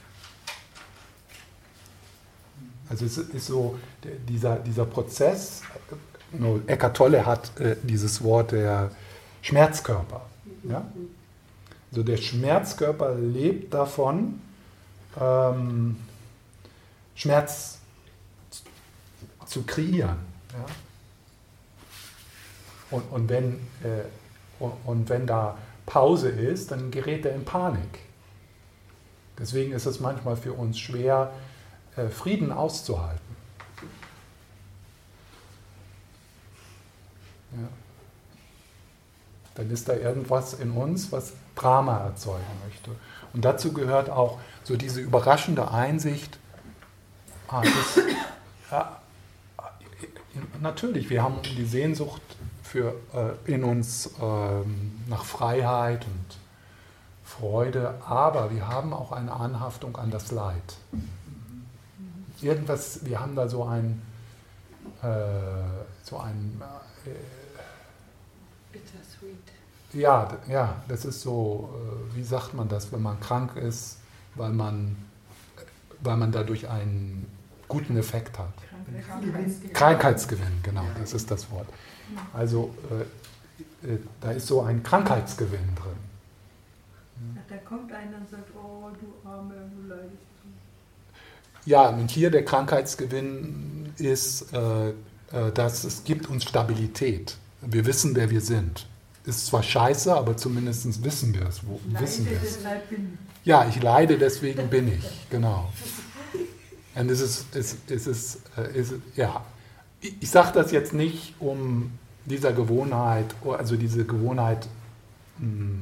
[2.89, 3.79] Also es ist so,
[4.27, 8.91] dieser, dieser Prozess, äh, no, Eckart Tolle hat äh, dieses Wort der
[9.41, 10.21] Schmerzkörper.
[10.63, 10.85] Ja?
[11.91, 14.41] Also der Schmerzkörper lebt davon,
[15.19, 15.97] ähm,
[17.15, 17.79] Schmerz
[19.45, 20.17] zu kreieren.
[20.51, 20.65] Ja?
[22.91, 23.53] Und, und, wenn,
[23.83, 24.03] äh,
[24.59, 27.99] und, wenn da Pause ist, dann gerät er in Panik.
[29.37, 31.33] Deswegen ist es manchmal für uns schwer,
[31.95, 33.33] äh, Frieden auszuhalten.
[37.51, 37.67] Ja.
[39.53, 42.89] dann ist da irgendwas in uns, was Drama erzeugen möchte.
[43.33, 46.39] Und dazu gehört auch so diese überraschende Einsicht,
[47.47, 48.03] ah, das,
[48.71, 49.01] ja,
[50.61, 52.21] natürlich, wir haben die Sehnsucht
[52.73, 54.09] für, äh, in uns äh,
[55.07, 56.37] nach Freiheit und
[57.23, 60.77] Freude, aber wir haben auch eine Anhaftung an das Leid.
[62.41, 64.01] Irgendwas, wir haben da so ein,
[65.03, 65.07] äh,
[66.01, 66.59] so ein
[67.05, 67.09] äh,
[68.71, 69.37] Bittersweet.
[69.93, 73.99] ja, ja, das ist so, äh, wie sagt man das, wenn man krank ist,
[74.33, 74.95] weil man,
[76.01, 77.27] weil man dadurch einen
[77.67, 78.53] guten Effekt hat.
[79.07, 79.73] Krankheitsgewinn.
[79.73, 81.67] Krankheitsgewinn, genau, das ist das Wort.
[82.33, 83.03] Also äh,
[83.83, 85.93] äh, da ist so ein Krankheitsgewinn drin.
[87.49, 90.17] Da kommt einer und sagt, oh du Arme, du leidest.
[91.65, 94.93] Ja, und hier der Krankheitsgewinn ist, äh, äh,
[95.53, 97.37] dass es gibt uns Stabilität.
[97.61, 98.87] Wir wissen, wer wir sind.
[99.25, 101.65] Ist zwar scheiße, aber zumindest wissen wir es.
[101.65, 102.59] Wo, wissen wir Leide, es.
[103.45, 105.29] Ja, ich leide, deswegen bin ich.
[105.29, 105.71] Genau.
[106.95, 109.45] Und es ist, es, es ist, äh, es ist ja.
[110.01, 111.91] Ich, ich sage das jetzt nicht, um
[112.25, 114.67] dieser Gewohnheit, also diese Gewohnheit
[115.39, 115.79] mh,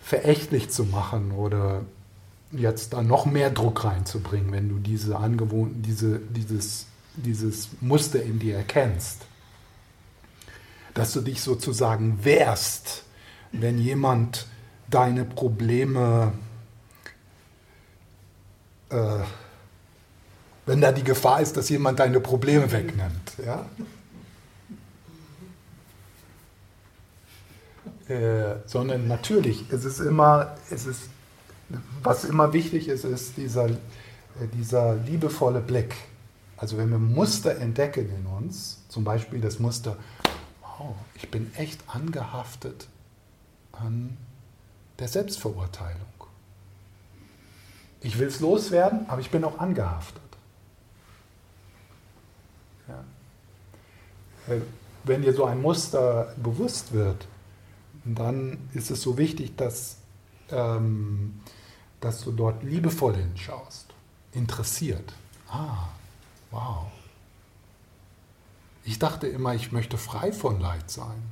[0.00, 1.82] verächtlich zu machen oder
[2.52, 8.38] jetzt da noch mehr Druck reinzubringen, wenn du diese angewohnten, diese, dieses, dieses Muster in
[8.38, 9.22] dir erkennst.
[10.94, 13.04] Dass du dich sozusagen wehrst,
[13.52, 14.46] wenn jemand
[14.88, 16.32] deine Probleme,
[18.90, 19.20] äh,
[20.66, 23.32] wenn da die Gefahr ist, dass jemand deine Probleme wegnimmt.
[23.44, 23.66] Ja?
[28.10, 31.02] Äh, sondern natürlich, es ist immer, es ist,
[32.02, 33.76] was immer wichtig ist, ist dieser, äh,
[34.52, 35.94] dieser liebevolle Blick.
[36.56, 39.96] Also wenn wir Muster entdecken in uns, zum Beispiel das Muster,
[40.60, 42.88] wow, ich bin echt angehaftet
[43.70, 44.16] an
[44.98, 46.00] der Selbstverurteilung.
[48.00, 50.20] Ich will es loswerden, aber ich bin auch angehaftet.
[52.88, 53.04] Ja.
[54.52, 54.62] Äh,
[55.04, 57.28] Wenn dir so ein Muster bewusst wird,
[58.04, 59.98] dann ist es so wichtig, dass,
[60.50, 61.40] ähm,
[62.00, 63.92] dass du dort liebevoll hinschaust,
[64.32, 65.12] interessiert.
[65.48, 65.88] Ah,
[66.50, 66.86] wow.
[68.84, 71.22] Ich dachte immer, ich möchte frei von Leid sein.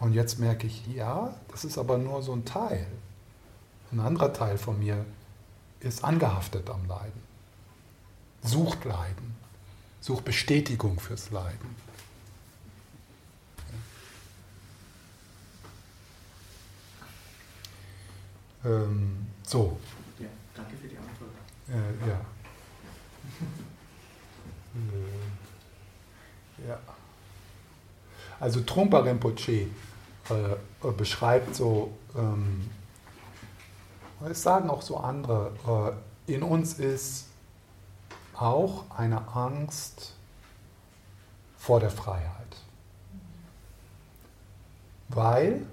[0.00, 2.86] Und jetzt merke ich, ja, das ist aber nur so ein Teil.
[3.90, 5.04] Ein anderer Teil von mir
[5.80, 7.22] ist angehaftet am Leiden.
[8.42, 9.36] Sucht Leiden.
[10.00, 11.74] Sucht Bestätigung fürs Leiden.
[18.64, 19.78] Ähm, so,
[20.18, 21.30] Ja, danke für die Antwort.
[21.68, 22.20] äh, ja.
[24.74, 26.78] Äh, ja.
[28.40, 29.66] Also Trungpa Rinpoche
[30.30, 30.56] äh,
[30.96, 32.70] beschreibt so, ähm,
[34.28, 37.26] es sagen auch so andere, äh, in uns ist
[38.34, 40.14] auch eine Angst
[41.56, 42.56] vor der Freiheit.
[45.08, 45.66] Weil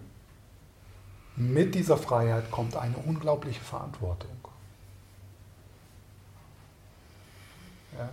[1.36, 4.38] mit dieser Freiheit kommt eine unglaubliche Verantwortung.
[7.98, 8.10] Ja.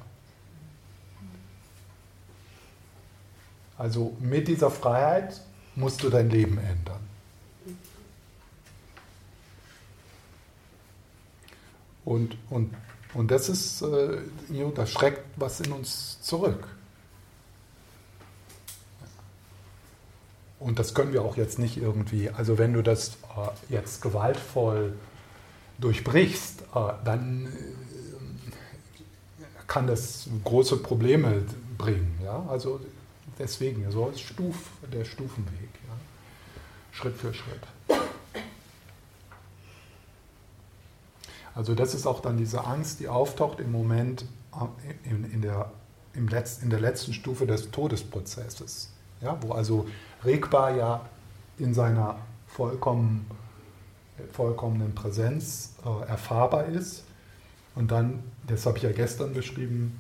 [3.78, 5.40] Also mit dieser Freiheit
[5.74, 7.00] musst du dein Leben ändern.
[12.04, 12.74] Und, und,
[13.14, 14.18] und das ist, äh,
[14.74, 16.68] das schreckt was in uns zurück.
[20.62, 24.94] Und das können wir auch jetzt nicht irgendwie, also wenn du das äh, jetzt gewaltvoll
[25.79, 27.51] durchbrichst, äh, dann äh,
[29.66, 31.42] kann das große Probleme
[31.77, 32.18] bringen.
[32.22, 32.46] Ja?
[32.48, 32.81] Also
[33.38, 34.57] deswegen, so ist Stuf,
[34.92, 35.94] der Stufenweg, ja?
[36.92, 37.62] Schritt für Schritt.
[41.55, 45.72] Also das ist auch dann diese Angst, die auftaucht im Moment äh, in, in, der,
[46.14, 48.92] im Letz-, in der letzten Stufe des Todesprozesses.
[49.23, 49.38] Ja?
[49.40, 49.87] Wo also
[50.25, 51.00] regbar ja
[51.58, 53.27] in seiner vollkommen,
[54.33, 57.04] vollkommenen Präsenz äh, erfahrbar ist.
[57.75, 59.98] Und dann, das habe ich ja gestern beschrieben,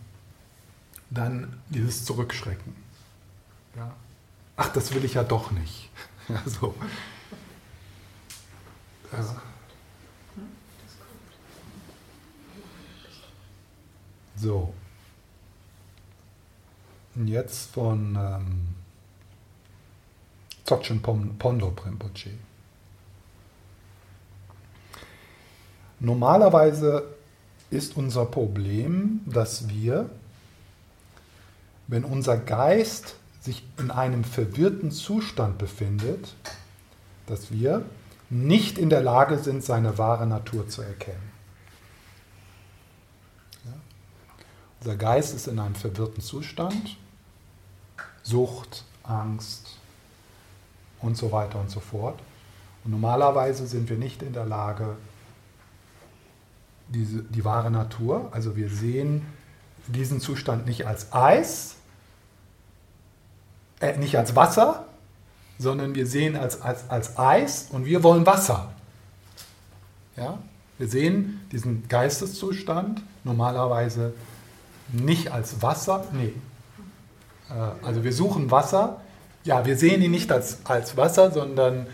[1.10, 2.74] dann dieses Zurückschrecken.
[3.76, 3.94] Ja.
[4.56, 5.90] Ach, das will ich ja doch nicht.
[6.28, 6.72] Ja, so.
[9.12, 9.42] Ja.
[14.36, 14.72] So.
[17.16, 18.81] Und jetzt von ähm,
[20.64, 22.30] Dzogchen Pondo Rinpoche.
[25.98, 27.14] Normalerweise
[27.70, 30.10] ist unser Problem, dass wir,
[31.86, 36.34] wenn unser Geist sich in einem verwirrten Zustand befindet,
[37.26, 37.84] dass wir
[38.30, 41.32] nicht in der Lage sind, seine wahre Natur zu erkennen.
[43.64, 43.72] Ja?
[44.80, 46.96] Unser Geist ist in einem verwirrten Zustand,
[48.22, 49.78] Sucht, Angst
[51.02, 52.18] und so weiter und so fort.
[52.84, 54.96] Und normalerweise sind wir nicht in der Lage,
[56.88, 59.26] diese, die wahre Natur, also wir sehen
[59.86, 61.76] diesen Zustand nicht als Eis,
[63.80, 64.86] äh, nicht als Wasser,
[65.58, 68.72] sondern wir sehen als, als, als Eis und wir wollen Wasser.
[70.16, 70.38] Ja?
[70.78, 74.14] Wir sehen diesen Geisteszustand normalerweise
[74.92, 76.34] nicht als Wasser, nee.
[77.48, 79.00] Äh, also wir suchen Wasser,
[79.44, 81.86] ja, wir sehen ihn nicht als, als Wasser, sondern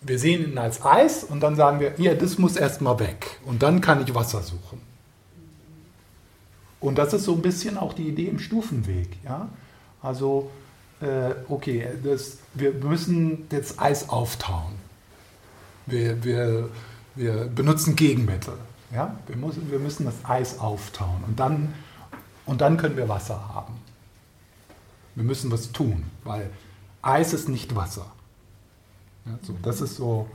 [0.00, 3.62] wir sehen ihn als Eis und dann sagen wir, ja, das muss erstmal weg und
[3.62, 4.80] dann kann ich Wasser suchen.
[6.80, 9.08] Und das ist so ein bisschen auch die Idee im Stufenweg.
[9.24, 9.48] Ja?
[10.02, 10.50] Also,
[11.00, 14.74] äh, okay, das, wir müssen das Eis auftauen.
[15.86, 16.68] Wir, wir,
[17.14, 18.54] wir benutzen Gegenmittel.
[18.92, 19.18] Ja?
[19.26, 21.72] Wir, müssen, wir müssen das Eis auftauen und dann,
[22.44, 23.74] und dann können wir Wasser haben.
[25.14, 26.50] Wir müssen was tun, weil
[27.04, 28.06] Eis ist nicht Wasser.
[29.26, 30.28] Ja, so, das ist so.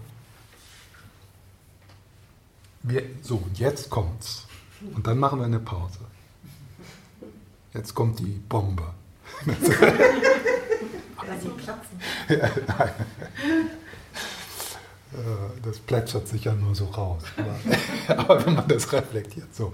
[2.84, 4.46] Wir, so, jetzt kommt's.
[4.96, 6.00] Und dann machen wir eine Pause.
[7.74, 8.94] Jetzt kommt die Bombe.
[15.64, 17.24] das plätschert sich ja nur so raus.
[17.38, 17.56] Aber,
[18.20, 19.74] aber wenn man das reflektiert, so.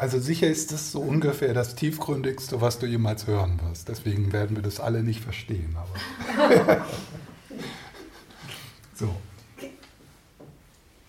[0.00, 3.86] Also sicher ist das so ungefähr das tiefgründigste, was du jemals hören wirst.
[3.90, 5.76] Deswegen werden wir das alle nicht verstehen.
[5.76, 6.86] Aber
[8.94, 9.14] so.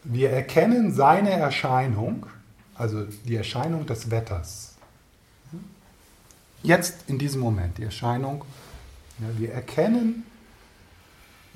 [0.04, 2.26] Wir erkennen seine Erscheinung,
[2.76, 4.76] also die Erscheinung des Wetters.
[6.62, 8.44] Jetzt in diesem Moment, die Erscheinung,
[9.20, 10.26] ja, wir erkennen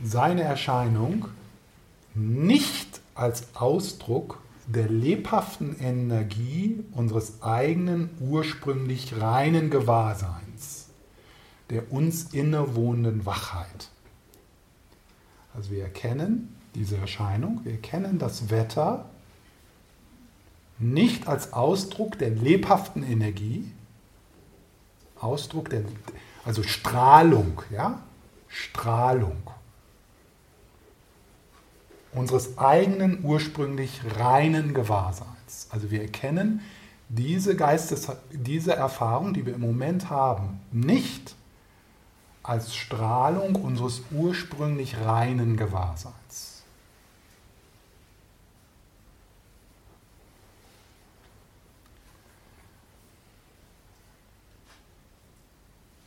[0.01, 1.27] seine Erscheinung
[2.13, 10.89] nicht als Ausdruck der lebhaften Energie unseres eigenen ursprünglich reinen Gewahrseins,
[11.70, 13.89] der uns innewohnenden Wachheit.
[15.53, 19.05] Also wir erkennen diese Erscheinung, wir erkennen das Wetter
[20.78, 23.72] nicht als Ausdruck der lebhaften Energie,
[25.20, 25.84] Ausdruck der,
[26.43, 28.01] also Strahlung, ja,
[28.49, 29.49] Strahlung
[32.16, 35.68] unseres eigenen ursprünglich reinen Gewahrseins.
[35.70, 36.61] Also wir erkennen
[37.09, 41.36] diese, Geistes, diese Erfahrung, die wir im Moment haben, nicht
[42.41, 46.63] als Strahlung unseres ursprünglich reinen Gewahrseins.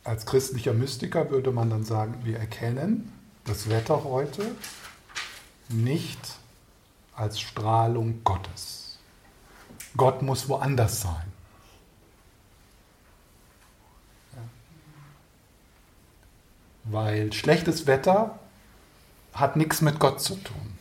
[0.03, 3.13] Als christlicher Mystiker würde man dann sagen, wir erkennen
[3.45, 4.55] das Wetter heute
[5.69, 6.35] nicht
[7.15, 8.97] als Strahlung Gottes.
[9.95, 11.31] Gott muss woanders sein.
[16.85, 18.39] Weil schlechtes Wetter
[19.33, 20.77] hat nichts mit Gott zu tun.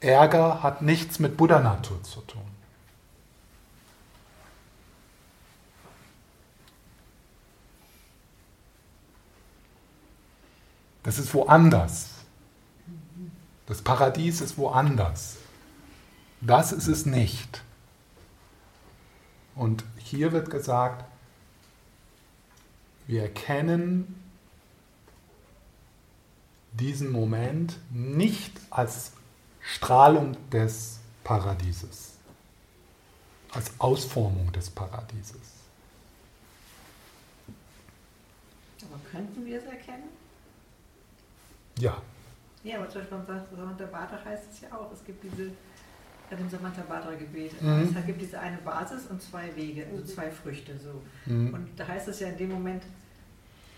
[0.00, 2.42] Ärger hat nichts mit Buddha-Natur zu tun.
[11.02, 12.13] Das ist woanders.
[13.66, 15.36] Das Paradies ist woanders.
[16.40, 17.62] Das ist es nicht.
[19.54, 21.04] Und hier wird gesagt,
[23.06, 24.20] wir erkennen
[26.72, 29.12] diesen Moment nicht als
[29.60, 32.14] Strahlung des Paradieses,
[33.52, 35.54] als Ausformung des Paradieses.
[38.82, 40.08] Aber könnten wir es erkennen?
[41.78, 42.02] Ja.
[42.64, 45.50] Ja, aber zum Beispiel beim Samantabhadra heißt es ja auch, es gibt diese,
[46.30, 47.94] bei dem Samantabhadra-Gebet, Mhm.
[47.98, 51.02] es gibt diese eine Basis und zwei Wege, also zwei Früchte so.
[51.30, 51.52] Mhm.
[51.54, 52.82] Und da heißt es ja in dem Moment,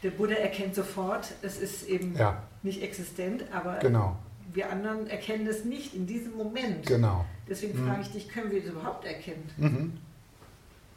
[0.02, 4.16] der Buddha erkennt sofort, es ist eben Ja, nicht existent, aber genau,
[4.52, 6.86] wir anderen erkennen es nicht in diesem Moment.
[6.86, 7.24] genau.
[7.48, 7.86] Deswegen Mhm.
[7.88, 9.48] frage ich dich, können wir es überhaupt erkennen?
[9.56, 9.92] Mhm.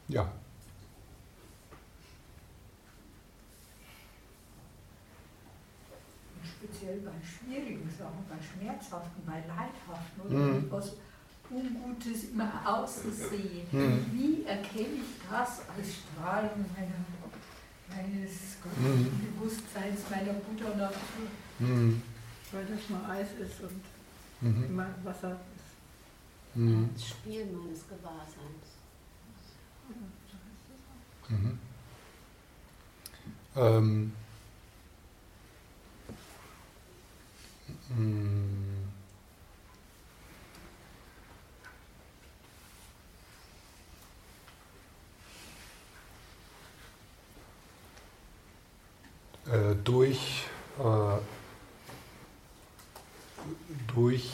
[0.07, 0.31] Ja.
[6.79, 10.65] Speziell bei schwierigen Sachen, bei schmerzhaften, bei leidhaften oder Mhm.
[10.65, 10.93] etwas
[11.49, 13.65] Ungutes immer außen sehe.
[13.71, 14.05] Mhm.
[14.13, 17.03] Wie erkenne ich das als Strahlung meiner,
[17.89, 18.31] meines
[18.77, 19.11] Mhm.
[19.35, 21.27] Bewusstseins, meiner Buddha-Natur?
[21.59, 22.01] Mhm.
[22.51, 23.81] Weil das nur Eis ist und
[24.41, 24.63] Mhm.
[24.65, 26.55] immer Wasser ist.
[26.55, 26.89] Mhm.
[26.93, 28.67] Das Spiel meines Gewahrseins.
[31.27, 31.59] Mhm.
[33.55, 34.13] Ähm,
[37.89, 38.89] mm.
[49.51, 50.45] Äh, durch,
[50.77, 51.17] äh,
[53.95, 54.29] durch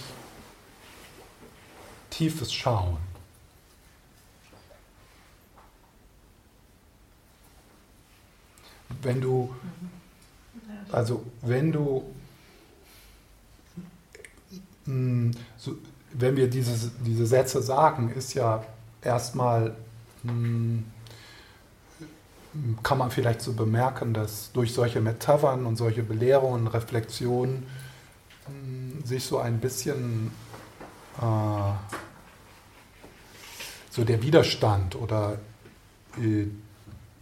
[2.25, 2.97] tiefes Schauen.
[9.03, 9.53] Wenn du,
[10.91, 12.03] also wenn du,
[15.57, 15.75] so,
[16.13, 18.63] wenn wir dieses, diese Sätze sagen, ist ja
[19.01, 19.75] erstmal,
[20.23, 20.83] mh,
[22.81, 27.67] kann man vielleicht so bemerken, dass durch solche Metaphern und solche Belehrungen, Reflexionen
[28.47, 30.31] mh, sich so ein bisschen
[31.21, 32.04] äh,
[33.95, 35.39] so der Widerstand oder
[36.17, 36.47] äh,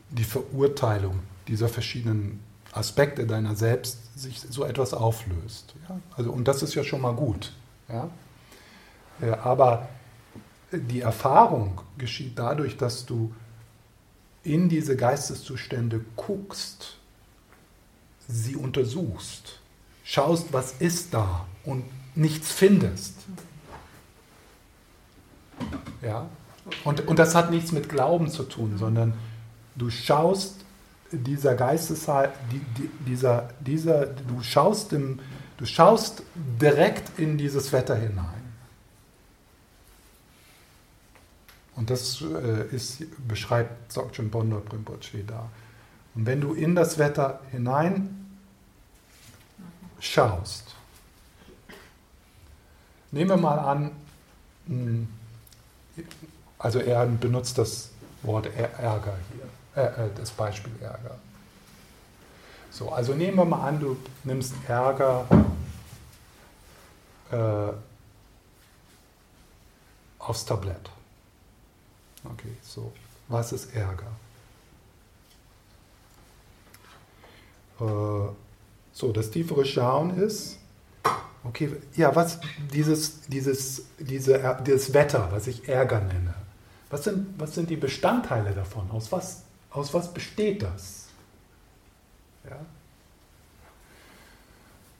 [0.09, 2.39] die Verurteilung dieser verschiedenen
[2.71, 5.75] Aspekte deiner selbst sich so etwas auflöst.
[5.87, 5.99] Ja?
[6.17, 7.53] Also, und das ist ja schon mal gut.
[7.89, 8.09] Ja?
[9.21, 9.87] Äh, aber
[10.71, 13.31] die Erfahrung geschieht dadurch, dass du
[14.43, 16.97] in diese Geisteszustände guckst,
[18.27, 19.59] sie untersuchst,
[20.03, 23.13] schaust, was ist da und nichts findest.
[26.01, 26.27] Ja?
[26.83, 29.13] Und, und das hat nichts mit Glauben zu tun, sondern
[29.75, 30.63] du schaust
[31.11, 31.55] dieser
[32.51, 35.19] die, dieser, dieser, du schaust, im,
[35.57, 38.43] du schaust direkt in dieses Wetter hinein.
[41.75, 45.49] Und das äh, ist, beschreibt Dzogchen Bondo Rinpoche da.
[46.15, 48.27] Und wenn du in das Wetter hinein
[49.99, 50.75] schaust,
[53.11, 53.91] nehmen wir mal an,
[54.67, 55.07] hm,
[56.63, 57.89] also er benutzt das
[58.21, 59.17] Wort Ärger
[59.75, 61.17] hier, äh, äh, das Beispiel Ärger.
[62.71, 65.27] So, also nehmen wir mal an, du nimmst Ärger
[67.31, 67.73] äh,
[70.19, 70.89] aufs Tablett.
[72.23, 72.93] Okay, so.
[73.27, 74.11] Was ist Ärger?
[77.81, 78.33] Äh,
[78.93, 80.57] so, das tiefere Schauen ist,
[81.43, 82.39] okay, ja, was,
[82.71, 86.33] dieses, dieses, diese, dieses Wetter, was ich Ärger nenne,
[86.93, 88.89] was sind, was sind die Bestandteile davon?
[88.91, 89.41] Aus was,
[89.71, 91.07] aus was besteht das?
[92.47, 92.59] Ja?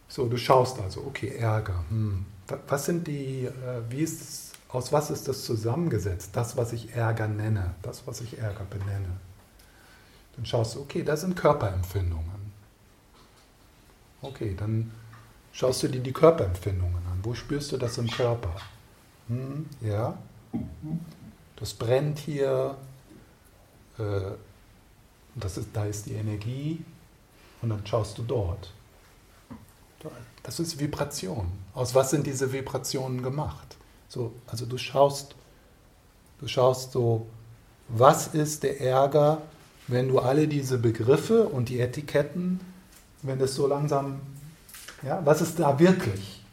[0.07, 1.83] So, du schaust also, okay, Ärger.
[1.89, 2.25] Hm.
[2.67, 6.31] Was sind die, äh, wie ist es, aus was ist das zusammengesetzt?
[6.33, 9.19] Das, was ich Ärger nenne, das, was ich Ärger benenne.
[10.35, 12.51] Dann schaust du, okay, das sind Körperempfindungen.
[14.23, 14.91] Okay, dann
[15.51, 17.19] schaust du dir die Körperempfindungen an.
[17.21, 18.55] Wo spürst du das im Körper?
[19.27, 20.17] Hm, ja,
[21.57, 22.75] das brennt hier,
[23.97, 24.03] äh,
[25.35, 26.83] das ist, da ist die Energie
[27.61, 28.71] und dann schaust du dort.
[30.43, 31.49] Das ist Vibration.
[31.73, 33.77] Aus was sind diese Vibrationen gemacht?
[34.09, 35.35] So, also du schaust,
[36.39, 37.25] du schaust so,
[37.87, 39.41] was ist der Ärger,
[39.87, 42.59] wenn du alle diese Begriffe und die Etiketten,
[43.21, 44.19] wenn das so langsam,
[45.01, 46.43] ja, was ist da wirklich?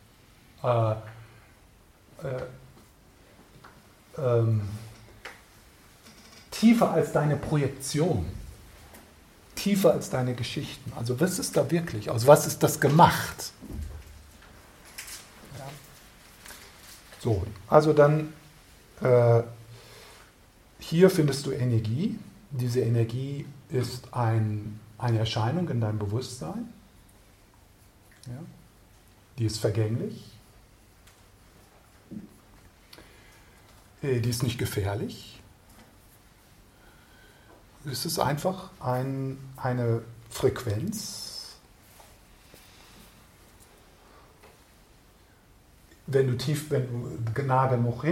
[0.62, 0.96] Äh, äh,
[4.18, 4.62] ähm,
[6.60, 8.26] tiefer als deine Projektion,
[9.54, 10.92] tiefer als deine Geschichten.
[10.94, 12.10] Also was ist da wirklich?
[12.10, 13.52] Aus was ist das gemacht?
[17.20, 18.32] So, also dann
[19.00, 19.42] äh,
[20.78, 22.18] hier findest du Energie.
[22.50, 26.72] Diese Energie ist ein, eine Erscheinung in deinem Bewusstsein.
[28.26, 28.42] Ja?
[29.38, 30.24] Die ist vergänglich.
[34.02, 35.39] Äh, die ist nicht gefährlich.
[37.84, 41.56] Es ist einfach ein, eine Frequenz,
[46.06, 48.04] wenn du tief, wenn du nah genug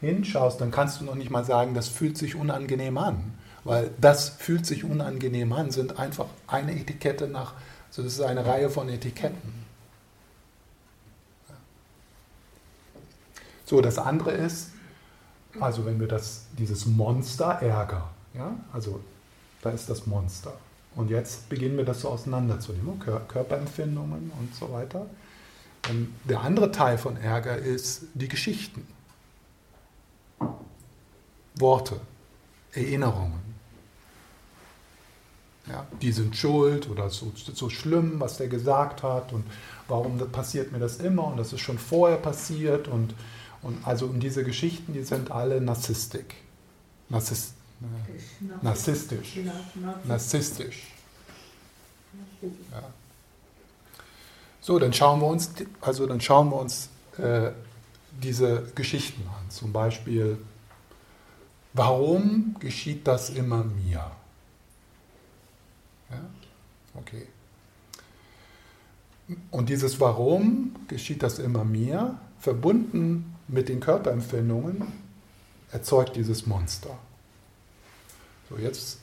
[0.00, 3.34] hinschaust, dann kannst du noch nicht mal sagen, das fühlt sich unangenehm an.
[3.64, 7.54] Weil das fühlt sich unangenehm an, sind einfach eine Etikette nach,
[7.88, 9.66] also das ist eine Reihe von Etiketten.
[13.64, 14.70] So, das andere ist,
[15.60, 19.00] also wenn wir das, dieses Monster Ärger, ja, also
[19.62, 20.54] da ist das Monster.
[20.94, 25.06] Und jetzt beginnen wir das so auseinanderzunehmen, Körperempfindungen und so weiter.
[25.88, 28.86] Und der andere Teil von Ärger ist die Geschichten.
[31.54, 32.00] Worte,
[32.72, 33.48] Erinnerungen.
[35.68, 39.44] Ja, die sind schuld oder so, so schlimm, was der gesagt hat und
[39.86, 43.14] warum passiert mir das immer und das ist schon vorher passiert und,
[43.60, 46.36] und also und diese Geschichten, die sind alle Narzisstik.
[47.10, 47.54] Narzisst,
[48.62, 49.34] Narzisstisch.
[49.34, 49.94] Genau, genau.
[50.04, 50.82] Narzisstisch.
[52.72, 52.82] Ja.
[54.60, 55.50] So, dann schauen wir uns,
[55.80, 57.52] also dann schauen wir uns äh,
[58.22, 59.50] diese Geschichten an.
[59.50, 60.38] Zum Beispiel,
[61.72, 64.10] warum geschieht das immer mir?
[66.10, 66.20] Ja?
[66.94, 67.26] Okay.
[69.50, 74.92] Und dieses Warum geschieht das immer mir, verbunden mit den Körperempfindungen,
[75.70, 76.98] erzeugt dieses Monster.
[78.48, 79.00] So, jetzt,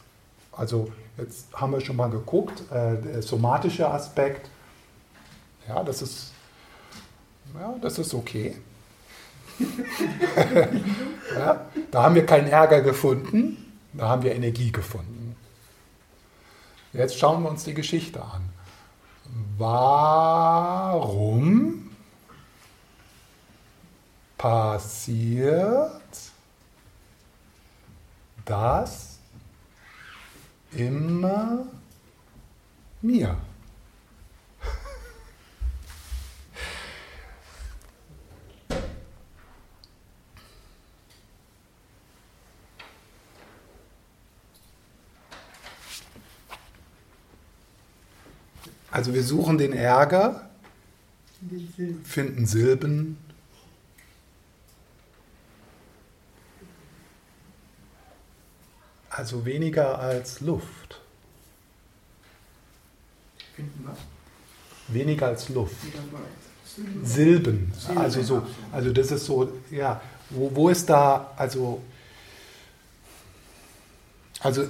[0.52, 4.50] also jetzt haben wir schon mal geguckt, äh, der somatische Aspekt,
[5.68, 6.32] ja, das ist,
[7.54, 8.56] ja, das ist okay.
[11.36, 15.36] ja, da haben wir keinen Ärger gefunden, da haben wir Energie gefunden.
[16.92, 18.50] Jetzt schauen wir uns die Geschichte an.
[19.58, 21.16] Warum
[24.38, 26.02] passiert
[28.46, 29.15] das
[30.76, 31.66] immer
[33.02, 33.38] mir?
[48.92, 50.50] Also wir suchen den Ärger,
[52.06, 53.18] finden Silben.
[59.18, 61.00] Also weniger als Luft.
[63.56, 63.98] Finden was?
[64.94, 65.76] Weniger als Luft.
[67.02, 67.72] Silben.
[67.96, 71.82] Also so, also das ist so, ja, wo, wo ist da, also,
[74.42, 74.68] also,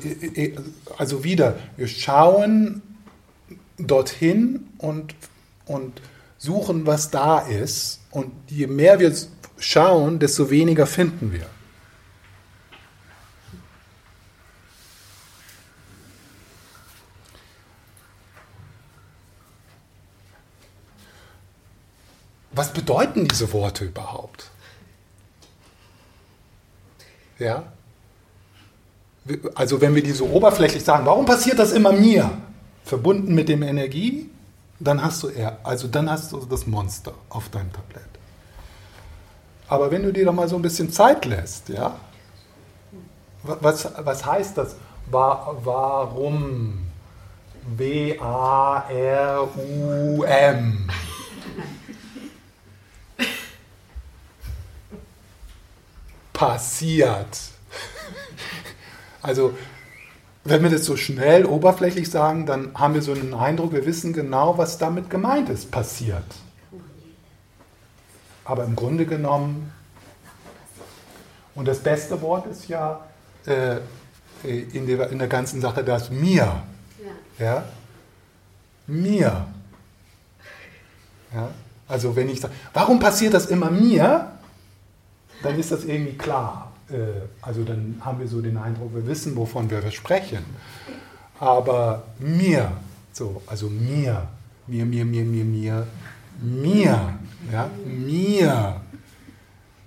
[0.95, 2.83] also wieder, wir schauen
[3.79, 5.15] dorthin und,
[5.65, 6.01] und
[6.37, 7.99] suchen, was da ist.
[8.11, 9.11] Und je mehr wir
[9.57, 11.49] schauen, desto weniger finden wir.
[22.55, 24.49] Was bedeuten diese Worte überhaupt?
[27.37, 27.63] Ja?
[29.55, 32.29] Also wenn wir die so oberflächlich sagen, warum passiert das immer mir?
[32.85, 34.29] Verbunden mit dem Energie,
[34.79, 38.03] dann hast du er, also dann hast du das Monster auf deinem Tablett.
[39.67, 41.95] Aber wenn du dir doch mal so ein bisschen Zeit lässt, ja?
[43.43, 44.75] Was, was heißt das?
[45.09, 46.83] Wa- Warum?
[49.45, 50.89] W-A-R-U-M.
[56.35, 57.39] Passiert.
[59.21, 59.57] Also,
[60.43, 64.13] wenn wir das so schnell, oberflächlich sagen, dann haben wir so einen Eindruck, wir wissen
[64.13, 66.25] genau, was damit gemeint ist, passiert.
[68.43, 69.71] Aber im Grunde genommen,
[71.55, 72.99] und das beste Wort ist ja
[73.45, 73.77] äh,
[74.43, 76.61] in, der, in der ganzen Sache das mir.
[77.39, 77.45] Ja.
[77.45, 77.63] Ja?
[78.87, 79.47] Mir.
[81.33, 81.49] Ja?
[81.87, 84.31] Also wenn ich sage, warum passiert das immer mir?
[85.43, 86.71] Dann ist das irgendwie klar.
[86.89, 86.95] Äh,
[87.41, 90.43] Also dann haben wir so den Eindruck, wir wissen, wovon wir sprechen.
[91.39, 92.71] Aber mir,
[93.11, 94.27] so, also mir,
[94.67, 95.87] mir, mir, mir, mir, mir,
[96.41, 97.19] mir,
[97.51, 98.81] ja, mir,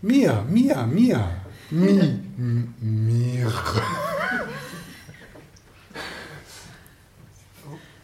[0.03, 1.28] mir, mir, mir,
[1.70, 1.99] mi,
[2.38, 3.53] m- mir.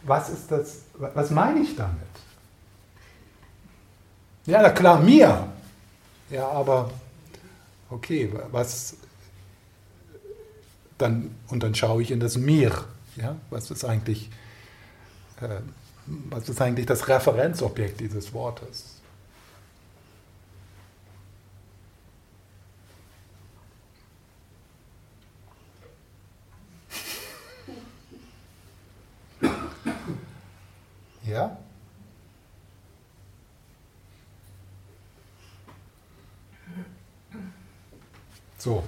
[0.03, 2.01] Was ist das, was meine ich damit?
[4.45, 5.47] Ja, klar, mir.
[6.29, 6.91] Ja, aber
[7.89, 8.97] okay, was
[10.97, 12.85] dann und dann schaue ich in das Mir.
[13.15, 14.29] Ja, was ist eigentlich,
[15.41, 15.59] äh,
[16.05, 18.95] was ist eigentlich das Referenzobjekt dieses Wortes?
[31.25, 31.57] Ja?
[38.57, 38.83] So,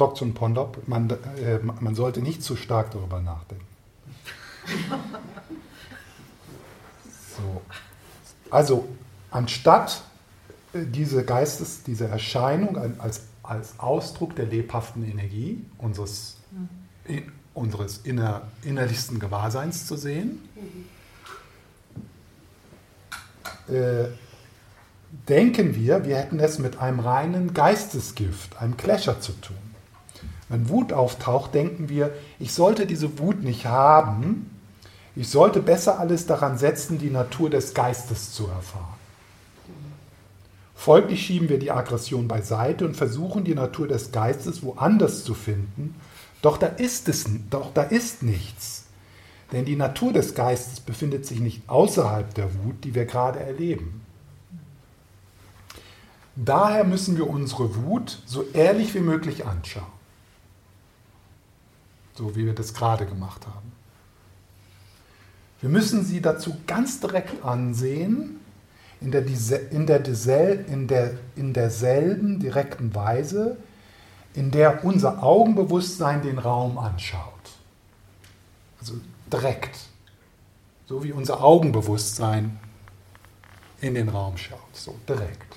[0.00, 3.66] in Toksun Pondop, man, äh, man sollte nicht zu stark darüber nachdenken.
[7.36, 7.62] So.
[8.50, 8.86] Also,
[9.30, 10.02] anstatt
[10.74, 16.36] äh, diese Geistes, diese Erscheinung ein- als, als Ausdruck der lebhaften Energie unseres,
[17.06, 20.40] in, unseres inner, innerlichsten Gewahrseins zu sehen,
[23.68, 24.08] äh,
[25.28, 29.56] denken wir, wir hätten es mit einem reinen Geistesgift, einem Clasher zu tun.
[30.50, 34.50] Wenn Wut auftaucht, denken wir, ich sollte diese Wut nicht haben,
[35.14, 38.98] ich sollte besser alles daran setzen, die Natur des Geistes zu erfahren.
[40.74, 45.94] Folglich schieben wir die Aggression beiseite und versuchen, die Natur des Geistes woanders zu finden,
[46.42, 48.86] Doch da ist es, doch da ist nichts.
[49.52, 54.00] Denn die Natur des Geistes befindet sich nicht außerhalb der Wut, die wir gerade erleben.
[56.34, 59.99] Daher müssen wir unsere Wut so ehrlich wie möglich anschauen.
[62.20, 63.72] So wie wir das gerade gemacht haben.
[65.62, 68.40] Wir müssen sie dazu ganz direkt ansehen,
[69.00, 69.24] in, der,
[69.70, 70.04] in, der,
[70.68, 73.56] in, der, in derselben direkten Weise,
[74.34, 77.24] in der unser Augenbewusstsein den Raum anschaut.
[78.80, 79.00] Also
[79.32, 79.78] direkt.
[80.88, 82.60] So wie unser Augenbewusstsein
[83.80, 84.58] in den Raum schaut.
[84.74, 85.56] So direkt.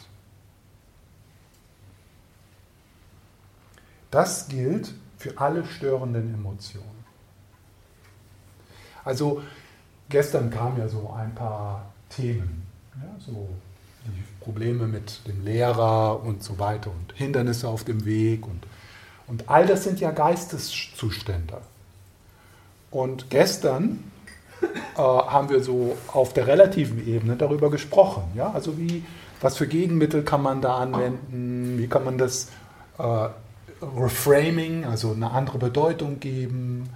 [4.12, 4.94] Das gilt
[5.24, 7.06] für alle störenden Emotionen.
[9.06, 9.42] Also
[10.10, 12.68] gestern kamen ja so ein paar Themen,
[12.98, 13.48] ja, so
[14.06, 18.68] die Probleme mit dem Lehrer und so weiter und Hindernisse auf dem Weg und,
[19.28, 21.62] und all das sind ja Geisteszustände.
[22.92, 24.12] Und gestern
[24.62, 24.68] äh,
[24.98, 28.24] haben wir so auf der relativen Ebene darüber gesprochen.
[28.36, 28.52] Ja?
[28.52, 29.06] Also wie,
[29.40, 32.50] was für Gegenmittel kann man da anwenden, wie kann man das
[33.00, 33.30] äh,
[33.98, 36.90] Reframing, also eine andere Bedeutung geben.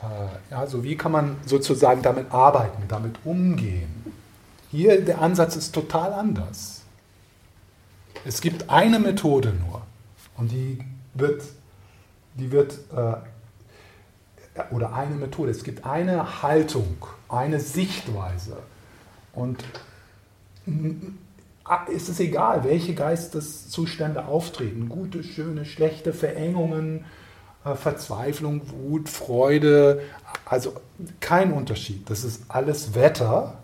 [0.00, 4.04] Äh, also wie kann man sozusagen damit arbeiten, damit umgehen.
[4.70, 6.82] Hier der Ansatz ist total anders.
[8.24, 9.82] Es gibt eine Methode nur
[10.36, 10.78] und die
[11.14, 11.42] wird,
[12.34, 13.14] die wird äh,
[14.70, 16.96] oder eine Methode, es gibt eine Haltung,
[17.28, 18.58] eine Sichtweise
[19.32, 19.62] und
[21.90, 27.04] ist es egal, welche Geisteszustände auftreten, gute, schöne, schlechte Verengungen,
[27.64, 30.02] äh, Verzweiflung, Wut, Freude,
[30.44, 30.74] also
[31.20, 32.08] kein Unterschied.
[32.08, 33.58] Das ist alles Wetter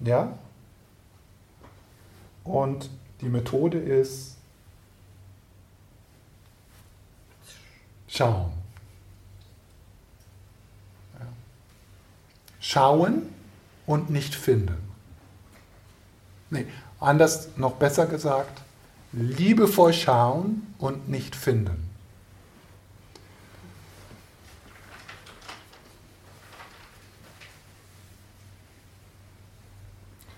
[0.00, 0.38] ja?
[2.44, 2.90] Und
[3.20, 4.36] die Methode ist
[8.06, 8.52] schauen.
[12.60, 13.22] Schauen
[13.86, 14.93] und nicht finden.
[16.54, 16.66] Nee,
[17.00, 18.62] anders noch besser gesagt,
[19.10, 21.90] liebevoll schauen und nicht finden.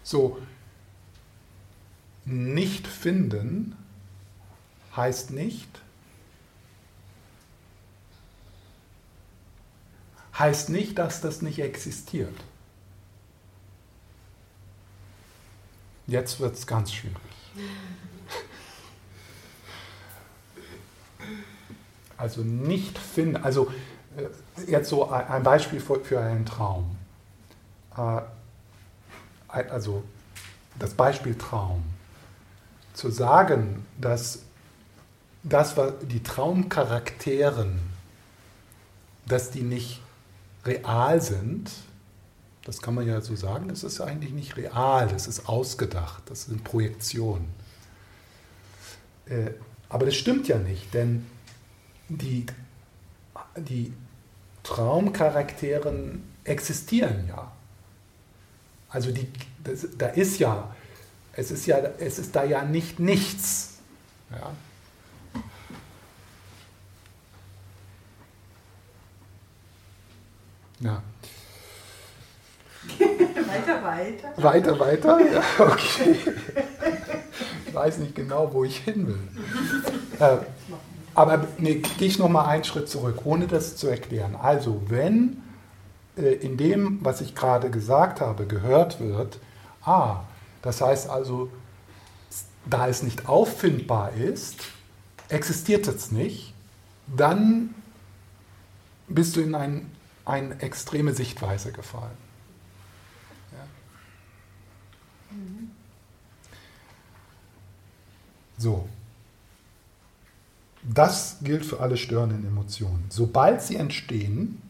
[0.03, 0.41] So,
[2.25, 3.77] nicht finden
[4.97, 5.69] heißt nicht,
[10.39, 12.33] heißt nicht, dass das nicht existiert.
[16.07, 17.17] Jetzt wird es ganz schwierig.
[22.17, 23.71] Also nicht finden, also
[24.17, 26.97] äh, jetzt so ein Beispiel für einen Traum.
[27.97, 28.23] Äh,
[29.49, 30.03] also
[30.79, 31.83] das Beispiel Traum,
[32.95, 34.41] zu sagen, dass
[35.43, 37.81] das, was die Traumcharakteren,
[39.27, 40.01] dass die nicht
[40.65, 41.71] real sind,
[42.67, 46.47] das kann man ja so sagen, das ist eigentlich nicht real, das ist ausgedacht, das
[46.47, 47.49] sind Projektionen.
[49.27, 49.53] Äh,
[49.89, 51.25] aber das stimmt ja nicht, denn
[52.09, 52.45] die,
[53.57, 53.93] die
[54.65, 57.53] Traumcharakteren existieren ja.
[58.89, 59.29] Also die,
[59.63, 60.75] das, da ist ja,
[61.35, 63.79] es ist ja, es ist da ja nicht nichts.
[64.33, 64.53] Ja.
[70.81, 71.03] Ja.
[73.49, 74.43] Weiter, weiter.
[74.43, 75.21] Weiter, weiter?
[75.33, 76.17] Ja, okay.
[77.67, 79.29] Ich weiß nicht genau, wo ich hin will.
[80.19, 80.39] Äh,
[81.15, 84.37] aber nee, gehe ich nochmal einen Schritt zurück, ohne das zu erklären.
[84.37, 85.43] Also, wenn
[86.17, 89.39] äh, in dem, was ich gerade gesagt habe, gehört wird,
[89.85, 90.21] ah,
[90.63, 91.51] das heißt also,
[92.69, 94.57] da es nicht auffindbar ist,
[95.29, 96.55] existiert es nicht,
[97.07, 97.75] dann
[99.09, 99.91] bist du in ein,
[100.25, 102.26] eine extreme Sichtweise gefallen.
[108.59, 108.89] So.
[110.83, 113.07] Das gilt für alle störenden Emotionen.
[113.09, 114.63] Sobald sie entstehen,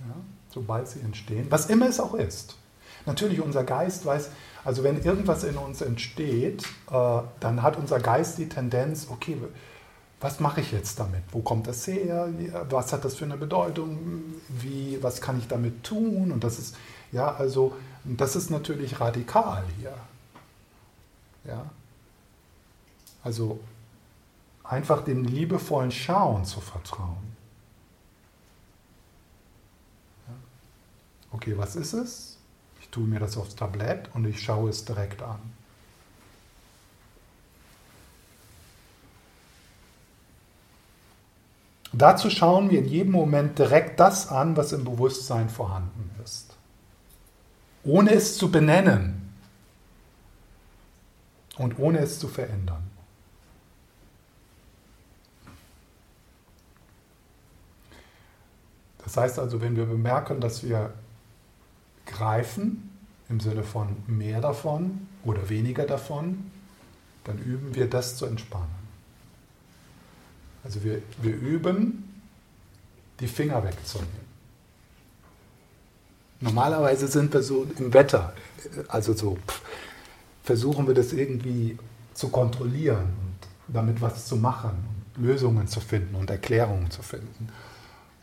[0.00, 0.14] ja,
[0.52, 2.56] sobald sie entstehen, was immer es auch ist.
[3.06, 4.30] Natürlich, unser Geist weiß,
[4.64, 9.36] also wenn irgendwas in uns entsteht, äh, dann hat unser Geist die Tendenz, okay,
[10.20, 11.22] was mache ich jetzt damit?
[11.32, 12.28] Wo kommt das her?
[12.68, 13.98] Was hat das für eine Bedeutung?
[14.48, 16.30] Wie, was kann ich damit tun?
[16.30, 16.76] Und das ist,
[17.10, 17.74] ja, also,
[18.04, 19.94] das ist natürlich radikal hier.
[21.44, 21.70] Ja.
[23.22, 23.60] Also,
[24.64, 27.30] einfach dem liebevollen Schauen zu vertrauen.
[31.32, 32.38] okay, was ist es?
[32.80, 35.38] Ich tue mir das aufs Tablett und ich schaue es direkt an.
[41.92, 46.54] Dazu schauen wir in jedem Moment direkt das an, was im Bewusstsein vorhanden ist,
[47.82, 49.34] ohne es zu benennen
[51.56, 52.89] und ohne es zu verändern.
[59.04, 60.92] Das heißt also, wenn wir bemerken, dass wir
[62.06, 62.90] greifen,
[63.28, 66.50] im Sinne von mehr davon oder weniger davon,
[67.24, 68.80] dann üben wir das zu entspannen.
[70.64, 72.22] Also wir, wir üben,
[73.20, 74.30] die Finger wegzunehmen.
[76.40, 78.32] Normalerweise sind wir so im Wetter,
[78.88, 79.60] also so pff,
[80.42, 81.78] versuchen wir das irgendwie
[82.14, 84.82] zu kontrollieren und damit was zu machen
[85.16, 87.48] Lösungen zu finden und Erklärungen zu finden.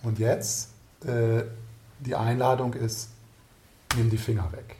[0.04, 0.70] Und jetzt
[1.06, 1.44] äh,
[2.00, 3.10] die Einladung ist,
[3.96, 4.76] nimm die Finger weg.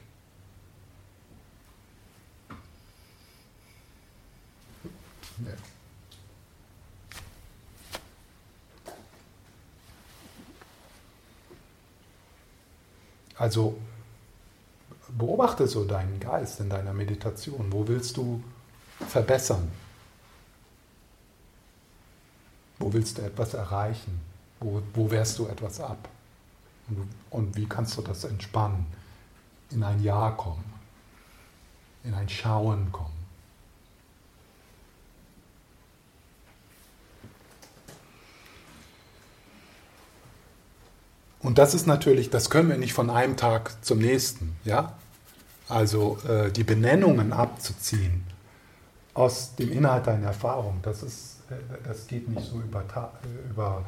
[5.44, 5.52] Ja.
[13.36, 13.78] Also
[15.16, 17.72] beobachte so deinen Geist in deiner Meditation.
[17.72, 18.42] Wo willst du
[19.08, 19.70] verbessern?
[22.78, 24.20] Wo willst du etwas erreichen?
[24.60, 26.08] Wo, wo wehrst du etwas ab?
[26.88, 28.86] Und, und wie kannst du das entspannen?
[29.70, 30.64] In ein Ja kommen,
[32.04, 33.18] in ein Schauen kommen.
[41.40, 44.94] Und das ist natürlich, das können wir nicht von einem Tag zum nächsten, ja?
[45.68, 48.24] Also äh, die Benennungen abzuziehen
[49.14, 51.54] aus dem Inhalt deiner Erfahrung, das ist, äh,
[51.86, 52.84] das geht nicht so über,
[53.50, 53.84] über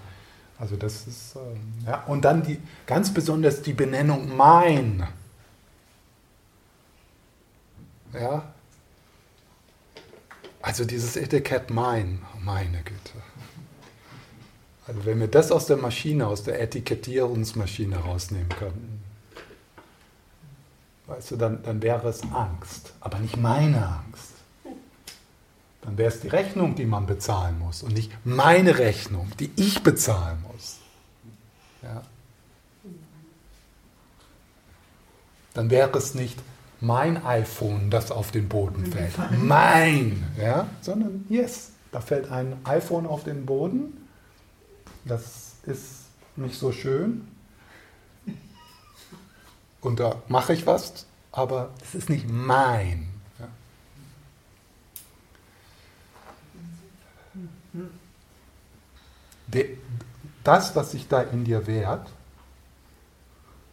[0.61, 5.07] also das ist, äh, ja, und dann die, ganz besonders die Benennung mein.
[8.13, 8.53] Ja,
[10.61, 13.13] also dieses Etikett mein, meine Güte.
[14.87, 19.03] Also wenn wir das aus der Maschine, aus der Etikettierungsmaschine rausnehmen könnten,
[21.07, 24.30] weißt du, dann, dann wäre es Angst, aber nicht meine Angst.
[25.83, 29.83] Dann wäre es die Rechnung, die man bezahlen muss und nicht meine Rechnung, die ich
[29.83, 30.79] bezahlen muss.
[31.83, 32.03] Ja.
[35.55, 36.39] Dann wäre es nicht
[36.81, 39.15] mein iPhone, das auf den Boden fällt.
[39.43, 44.01] Mein, ja, sondern yes, da fällt ein iPhone auf den Boden
[45.05, 46.05] das ist
[46.37, 47.29] nicht so schön.
[49.81, 53.09] Und da mache ich was, aber es ist nicht mein.
[53.39, 53.49] Ja.
[60.45, 62.09] Das, was sich da in dir wehrt,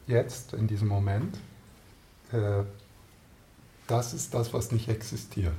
[0.07, 1.37] jetzt, in diesem Moment,
[2.31, 2.63] äh,
[3.87, 5.53] das ist das, was nicht existiert.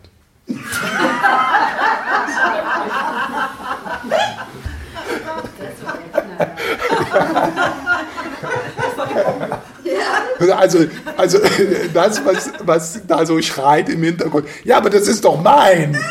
[10.38, 10.86] Also,
[11.16, 11.38] also
[11.94, 15.98] das, was, was da so schreit im Hintergrund, ja, aber das ist doch mein.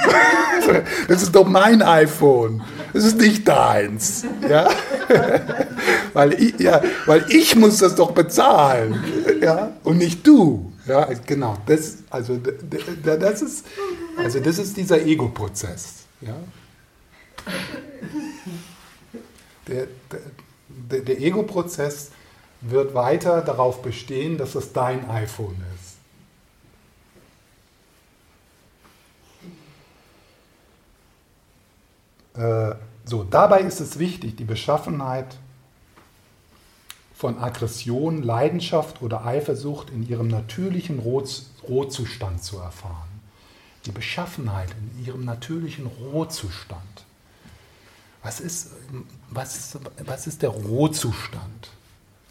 [1.08, 2.62] Das ist doch mein iPhone.
[2.92, 4.26] Das ist nicht deins.
[4.50, 4.70] Ja?
[6.14, 9.02] Weil, ich, ja, weil ich muss das doch bezahlen.
[9.40, 9.72] Ja?
[9.84, 10.74] Und nicht du.
[10.88, 11.58] Ja, genau.
[11.68, 13.66] Das, also, das ist,
[14.18, 16.06] also das ist dieser Ego-Prozess.
[16.22, 16.36] Ja?
[19.68, 19.88] Der,
[20.90, 22.10] der, der Ego-Prozess
[22.62, 25.98] wird weiter darauf bestehen, dass es dein iPhone ist.
[32.42, 35.38] Äh, so, dabei ist es wichtig, die Beschaffenheit
[37.16, 43.08] von Aggression, Leidenschaft oder Eifersucht in ihrem natürlichen Rohzustand zu erfahren.
[43.86, 47.06] Die Beschaffenheit in ihrem natürlichen Rohzustand.
[48.22, 48.72] Was ist,
[49.30, 51.72] was, was ist der Rohzustand?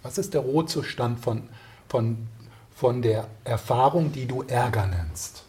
[0.03, 1.49] Was ist der Rohzustand von,
[1.89, 2.29] von,
[2.75, 5.43] von der Erfahrung, die du Ärger nennst?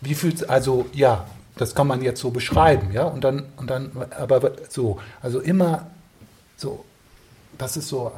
[0.00, 3.90] Wie fühlt also ja, das kann man jetzt so beschreiben, ja, und dann und dann
[4.10, 5.86] aber so, also immer
[6.56, 6.84] so
[7.56, 8.12] das ist so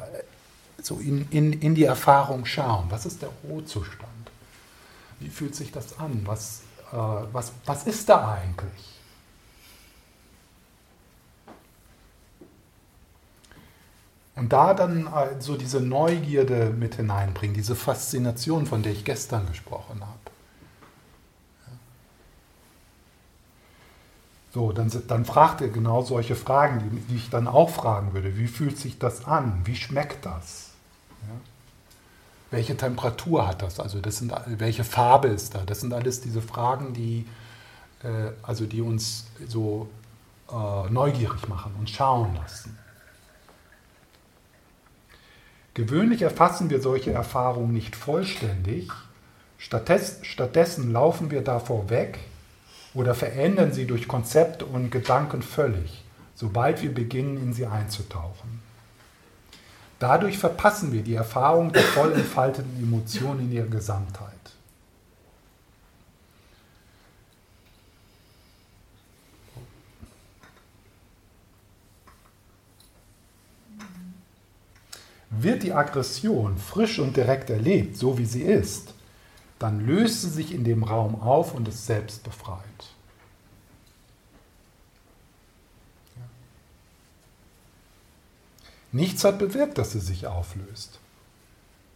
[0.81, 2.85] so in, in, in die Erfahrung schauen.
[2.89, 4.11] Was ist der Rohzustand?
[5.19, 6.21] Wie fühlt sich das an?
[6.25, 6.97] Was, äh,
[7.31, 8.96] was, was ist da eigentlich?
[14.37, 15.09] Und da dann
[15.39, 20.19] so diese Neugierde mit hineinbringen, diese Faszination, von der ich gestern gesprochen habe.
[24.53, 28.37] So, dann, dann fragt er genau solche Fragen, die, die, ich dann auch fragen würde.
[28.37, 29.61] Wie fühlt sich das an?
[29.65, 30.69] Wie schmeckt das?
[31.23, 31.35] Ja?
[32.51, 33.79] Welche Temperatur hat das?
[33.79, 35.63] Also das sind, welche Farbe ist da?
[35.65, 37.27] Das sind alles diese Fragen, die,
[38.03, 39.89] äh, also die uns so
[40.49, 42.77] äh, neugierig machen und schauen lassen.
[45.77, 48.89] Gewöhnlich erfassen wir solche Erfahrungen nicht vollständig,
[49.59, 52.17] stattdessen, laufen wir davor weg
[52.95, 56.03] oder verändern sie durch Konzepte und Gedanken völlig,
[56.33, 58.59] sobald wir beginnen, in sie einzutauchen.
[59.99, 64.33] Dadurch verpassen wir die Erfahrung der voll entfalteten Emotionen in ihrer Gesamtheit.
[75.29, 78.93] Wird die Aggression frisch und direkt erlebt, so wie sie ist,
[79.59, 82.61] dann löst sie sich in dem Raum auf und ist selbst befreit.
[88.91, 90.99] Nichts hat bewirkt, dass sie sich auflöst.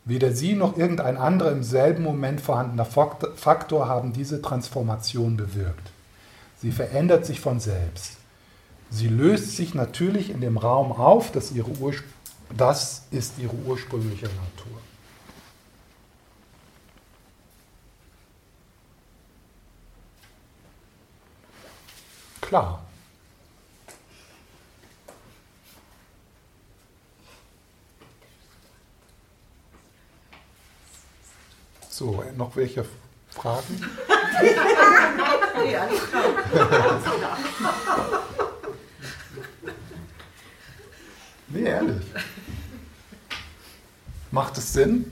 [0.04, 5.92] Weder sie noch irgendein anderer im selben Moment vorhandener Faktor haben diese Transformation bewirkt.
[6.58, 8.18] Sie verändert sich von selbst.
[8.90, 11.80] Sie löst sich natürlich in dem Raum auf, das, ihre
[12.58, 14.82] das ist ihre ursprüngliche Natur.
[22.42, 22.84] Klar.
[31.90, 32.86] So, noch welche
[33.30, 33.86] Fragen?
[35.72, 35.88] Ja.
[41.54, 42.02] Nee, ehrlich.
[44.32, 45.12] Macht es Sinn?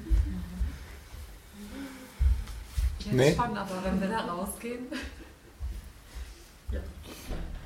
[3.00, 3.36] Jetzt Nee.
[3.36, 4.88] schon, aber wenn wir da rausgehen.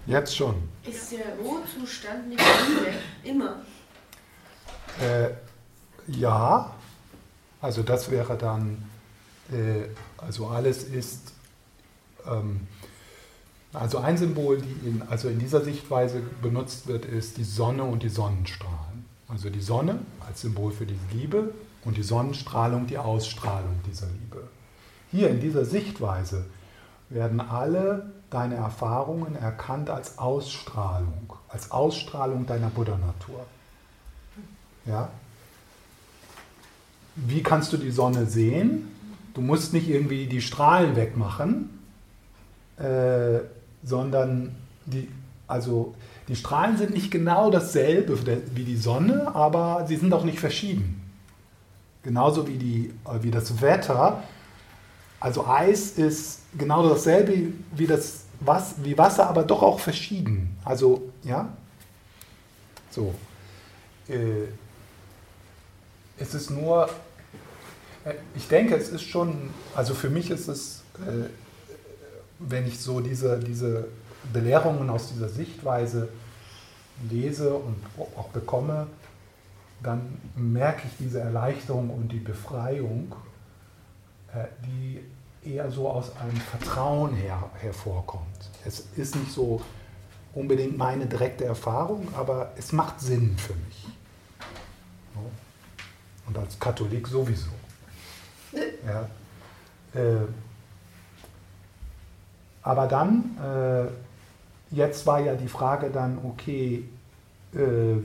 [0.05, 0.55] Jetzt schon.
[0.83, 2.41] Ist der Ruhezustand nicht?
[3.23, 3.61] Immer.
[4.99, 5.29] Äh,
[6.07, 6.73] ja,
[7.61, 8.83] also das wäre dann,
[9.51, 9.85] äh,
[10.17, 11.31] also alles ist,
[12.25, 12.67] ähm,
[13.71, 18.03] also ein Symbol, die in, also in dieser Sichtweise benutzt wird, ist die Sonne und
[18.03, 18.92] die Sonnenstrahlen.
[19.33, 21.55] Also die Sonne als Symbol für die Liebe
[21.85, 24.47] und die Sonnenstrahlung die Ausstrahlung dieser Liebe.
[25.11, 26.45] Hier in dieser Sichtweise
[27.09, 33.43] werden alle deine Erfahrungen erkannt als Ausstrahlung, als Ausstrahlung deiner Buddha-Natur.
[34.85, 35.09] Ja?
[37.15, 38.87] Wie kannst du die Sonne sehen?
[39.33, 41.69] Du musst nicht irgendwie die Strahlen wegmachen,
[42.77, 43.39] äh,
[43.83, 44.55] sondern
[44.85, 45.09] die,
[45.47, 45.95] also
[46.27, 48.17] die Strahlen sind nicht genau dasselbe
[48.55, 51.01] wie die Sonne, aber sie sind auch nicht verschieden.
[52.03, 54.23] Genauso wie, die, äh, wie das Wetter.
[55.19, 60.57] Also Eis ist genau dasselbe wie, das, was, wie Wasser, aber doch auch verschieden.
[60.65, 61.47] Also, ja?
[62.91, 63.13] So.
[64.07, 64.47] Äh,
[66.17, 66.89] es ist nur,
[68.05, 71.29] äh, ich denke, es ist schon, also für mich ist es, äh,
[72.39, 73.87] wenn ich so diese, diese
[74.31, 76.09] Belehrungen aus dieser Sichtweise
[77.09, 77.75] lese und
[78.15, 78.87] auch bekomme,
[79.81, 83.13] dann merke ich diese Erleichterung und die Befreiung,
[84.33, 85.01] äh, die
[85.45, 88.49] eher so aus einem Vertrauen her, hervorkommt.
[88.65, 89.61] Es ist nicht so
[90.33, 93.87] unbedingt meine direkte Erfahrung, aber es macht Sinn für mich.
[96.25, 97.49] Und als Katholik sowieso.
[98.85, 99.07] Ja.
[99.99, 100.27] Äh,
[102.61, 103.87] aber dann, äh,
[104.73, 106.83] jetzt war ja die Frage dann, okay,
[107.53, 107.57] äh,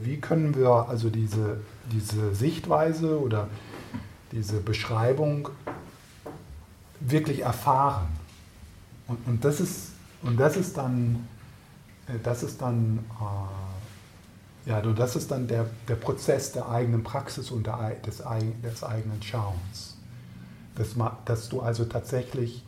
[0.03, 1.57] wie können wir also diese,
[1.91, 3.47] diese Sichtweise oder
[4.31, 5.49] diese Beschreibung
[6.99, 8.07] wirklich erfahren?
[9.07, 11.27] Und, und, das, ist, und das ist dann,
[12.07, 12.99] äh, das ist dann,
[14.65, 18.21] äh, ja, das ist dann der, der Prozess der eigenen Praxis und der, des,
[18.63, 19.97] des eigenen Schauens.
[20.75, 20.95] Dass,
[21.25, 22.63] dass du also tatsächlich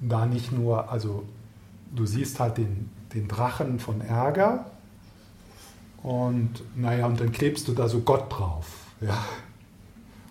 [0.00, 1.24] da nicht nur, also
[1.92, 4.66] du siehst halt den, den Drachen von Ärger
[6.02, 8.66] und naja, und dann klebst du da so Gott drauf,
[9.00, 9.24] ja,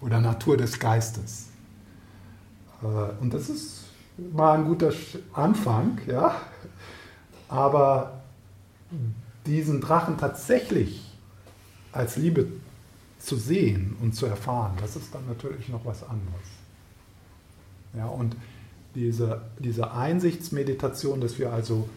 [0.01, 1.47] oder Natur des Geistes.
[2.81, 2.85] Äh,
[3.21, 3.85] Und das ist
[4.17, 4.91] mal ein guter
[5.33, 6.35] Anfang, ja,
[7.49, 8.21] aber
[9.45, 11.01] diesen Drachen tatsächlich
[11.91, 12.47] als Liebe
[13.19, 16.47] zu sehen und zu erfahren, das ist dann natürlich noch was anderes.
[17.95, 18.35] Ja, und
[18.95, 21.89] diese, diese Einsichtsmeditation, dass wir also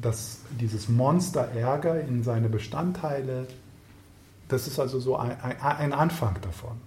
[0.00, 3.46] dass dieses Monster Ärger in seine Bestandteile,
[4.48, 6.80] das ist also so ein, ein, ein Anfang davon.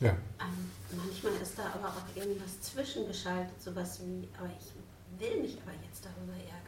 [0.00, 0.06] Ja.
[0.08, 0.12] ja.
[0.12, 5.72] Ähm, manchmal ist da aber auch irgendwas zwischengeschaltet, sowas wie, aber ich will mich aber
[5.86, 6.62] jetzt darüber ärgern.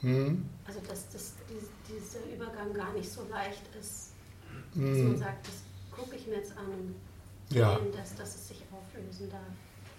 [0.00, 0.44] Hm.
[0.66, 4.12] Also dass das, dies, dieser Übergang gar nicht so leicht ist,
[4.74, 5.08] dass Hm.
[5.08, 5.54] man sagt, das
[5.96, 6.94] gucke ich mir jetzt an
[7.50, 7.78] Ja.
[7.96, 9.40] dass, dass es sich auflösen darf.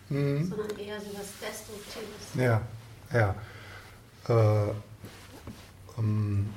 [0.10, 0.48] Mhm.
[0.48, 2.36] sondern eher so was Destruktives.
[2.36, 2.62] Ja,
[3.12, 3.36] ja.
[4.28, 4.72] Äh,
[5.98, 6.50] ähm,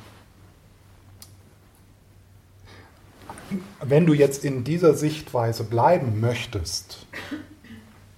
[3.82, 7.06] wenn du jetzt in dieser Sichtweise bleiben möchtest,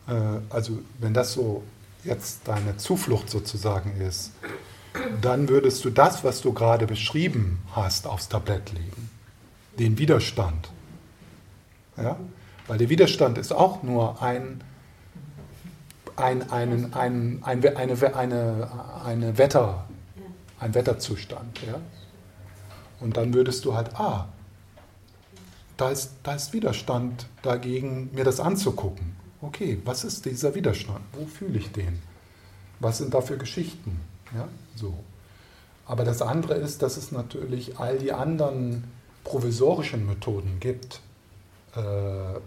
[0.08, 0.12] äh,
[0.48, 1.62] also wenn das so
[2.02, 4.32] jetzt deine Zuflucht sozusagen ist,
[5.20, 9.10] dann würdest du das, was du gerade beschrieben hast, aufs Tablett legen.
[9.78, 10.70] Den Widerstand.
[12.02, 12.16] Ja?
[12.66, 14.62] Weil der Widerstand ist auch nur ein,
[16.16, 18.68] ein, einen, ein, ein, eine, eine,
[19.04, 19.86] eine Wetter,
[20.58, 21.60] ein Wetterzustand.
[21.66, 21.80] Ja?
[23.00, 24.28] Und dann würdest du halt, ah,
[25.76, 29.16] da ist, da ist Widerstand dagegen, mir das anzugucken.
[29.40, 31.00] Okay, was ist dieser Widerstand?
[31.12, 32.02] Wo fühle ich den?
[32.78, 34.00] Was sind da für Geschichten?
[34.34, 34.46] Ja,
[34.76, 34.94] so.
[35.86, 38.84] Aber das andere ist, dass es natürlich all die anderen
[39.24, 41.00] provisorischen Methoden gibt.
[41.76, 42.40] Äh,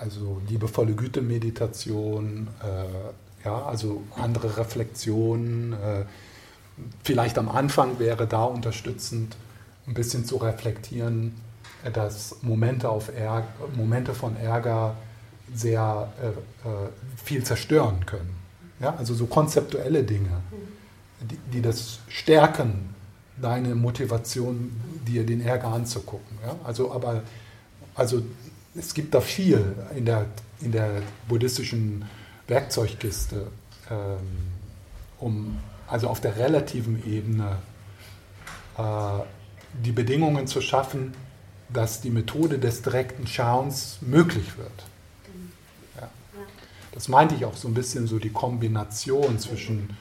[0.00, 5.72] also liebevolle Gütemeditation, äh, ja, also andere Reflexionen.
[5.72, 6.04] Äh,
[7.02, 9.36] vielleicht am Anfang wäre da unterstützend,
[9.86, 11.34] ein bisschen zu reflektieren,
[11.92, 13.46] dass Momente, auf Ärger,
[13.76, 14.96] Momente von Ärger
[15.54, 16.88] sehr äh, äh,
[17.22, 18.34] viel zerstören können.
[18.80, 18.94] Ja?
[18.96, 20.40] Also so konzeptuelle Dinge,
[21.20, 22.94] die, die, das stärken,
[23.36, 24.72] deine Motivation,
[25.04, 26.38] dir den Ärger anzugucken.
[26.44, 26.56] Ja?
[26.64, 27.22] Also, aber,
[27.94, 28.22] also
[28.74, 30.26] es gibt da viel in der,
[30.60, 32.04] in der buddhistischen
[32.46, 33.46] Werkzeugkiste,
[33.90, 34.18] ähm,
[35.18, 37.58] um also auf der relativen Ebene
[38.76, 38.82] äh,
[39.84, 41.14] die Bedingungen zu schaffen,
[41.72, 44.84] dass die Methode des direkten Schauens möglich wird.
[46.00, 46.08] Ja.
[46.92, 49.96] Das meinte ich auch so ein bisschen so die Kombination zwischen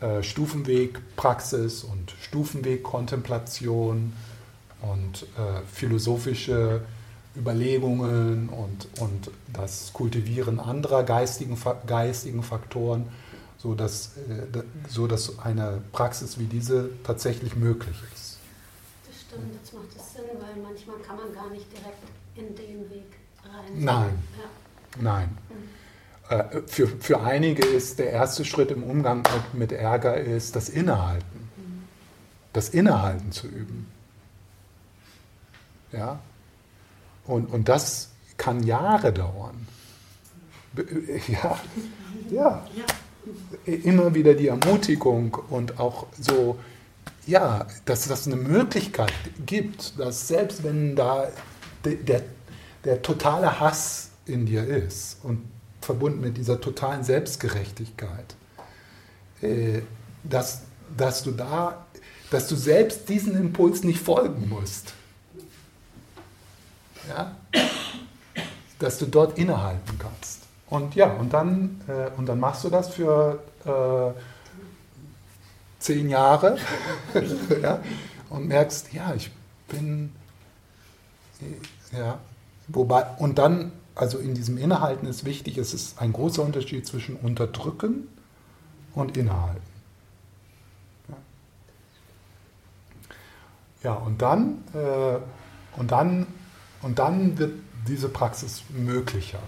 [0.00, 4.12] äh, Stufenwegpraxis und Stufenwegkontemplation
[4.92, 6.82] und äh, philosophische
[7.36, 13.08] Überlegungen und, und das Kultivieren anderer geistigen, geistigen Faktoren,
[13.58, 18.38] sodass, äh, so dass eine Praxis wie diese tatsächlich möglich ist.
[19.06, 22.04] Das stimmt, jetzt macht es Sinn, weil manchmal kann man gar nicht direkt
[22.36, 23.12] in den Weg
[23.44, 23.84] rein.
[23.84, 25.02] Nein, ja.
[25.02, 25.38] nein.
[26.28, 30.68] Äh, für, für einige ist der erste Schritt im Umgang mit, mit Ärger ist das
[30.68, 31.44] Innehalten.
[32.52, 33.88] Das Innehalten zu üben.
[35.94, 36.20] Ja?
[37.26, 39.66] Und, und das kann Jahre dauern.
[41.28, 41.58] Ja,
[42.30, 42.66] ja.
[43.64, 46.58] Immer wieder die Ermutigung und auch so,
[47.26, 49.12] ja, dass das eine Möglichkeit
[49.46, 51.28] gibt, dass selbst wenn da
[51.84, 52.22] der, der,
[52.84, 55.42] der totale Hass in dir ist und
[55.80, 58.34] verbunden mit dieser totalen Selbstgerechtigkeit,
[59.42, 59.80] äh,
[60.24, 60.62] dass,
[60.96, 61.86] dass du da,
[62.30, 64.94] dass du selbst diesen Impuls nicht folgen musst.
[67.08, 67.36] Ja?
[68.78, 70.42] Dass du dort innehalten kannst.
[70.68, 74.18] Und ja, und dann, äh, und dann machst du das für äh,
[75.78, 76.56] zehn Jahre
[77.62, 77.80] ja,
[78.30, 79.30] und merkst, ja, ich
[79.68, 80.12] bin,
[81.92, 82.18] ja,
[82.68, 87.16] wobei, und dann, also in diesem Innehalten ist wichtig, es ist ein großer Unterschied zwischen
[87.16, 88.08] Unterdrücken
[88.94, 89.74] und Innehalten.
[93.82, 95.18] Ja, und dann, äh,
[95.78, 96.26] und dann
[96.84, 97.54] und dann wird
[97.88, 99.40] diese Praxis möglicher.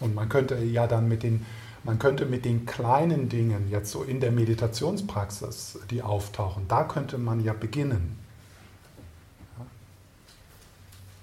[0.00, 1.44] Und man könnte ja dann mit den,
[1.84, 7.18] man könnte mit den kleinen Dingen jetzt so in der Meditationspraxis, die auftauchen, da könnte
[7.18, 8.18] man ja beginnen.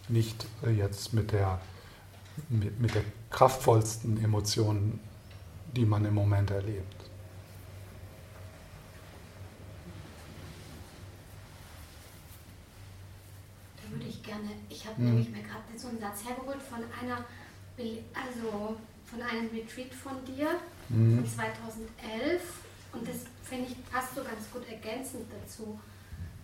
[0.07, 0.45] Nicht
[0.77, 1.59] jetzt mit der,
[2.49, 4.99] mit, mit der kraftvollsten Emotion,
[5.75, 7.00] die man im Moment erlebt.
[13.91, 15.07] Würde ich gerne, ich habe mhm.
[15.09, 17.25] nämlich mir gerade so einen Satz hergeholt von einer,
[18.13, 20.59] also von einem Retreat von dir
[20.89, 21.17] mhm.
[21.17, 22.41] von 2011
[22.93, 25.79] und das finde ich passt so ganz gut ergänzend dazu.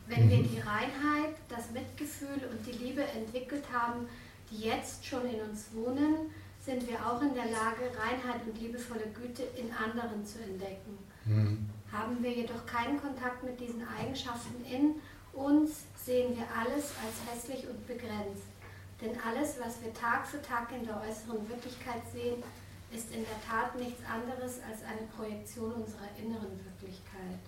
[0.08, 0.30] Wenn mhm.
[0.30, 4.08] wir die Reinheit, das Mitgefühl und die Liebe entwickelt haben,
[4.50, 9.08] die jetzt schon in uns wohnen, sind wir auch in der Lage, Reinheit und liebevolle
[9.14, 10.98] Güte in anderen zu entdecken.
[11.26, 11.70] Mhm.
[11.92, 14.96] Haben wir jedoch keinen Kontakt mit diesen Eigenschaften in
[15.38, 18.50] uns, sehen wir alles als hässlich und begrenzt.
[19.02, 22.44] Denn alles, was wir Tag für Tag in der äußeren Wirklichkeit sehen,
[22.92, 27.40] ist in der Tat nichts anderes als eine Projektion unserer inneren Wirklichkeit.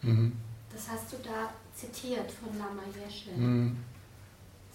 [0.00, 0.36] Mhm.
[0.72, 3.32] Das hast du da zitiert von Lama Yeshe.
[3.32, 3.76] Mhm.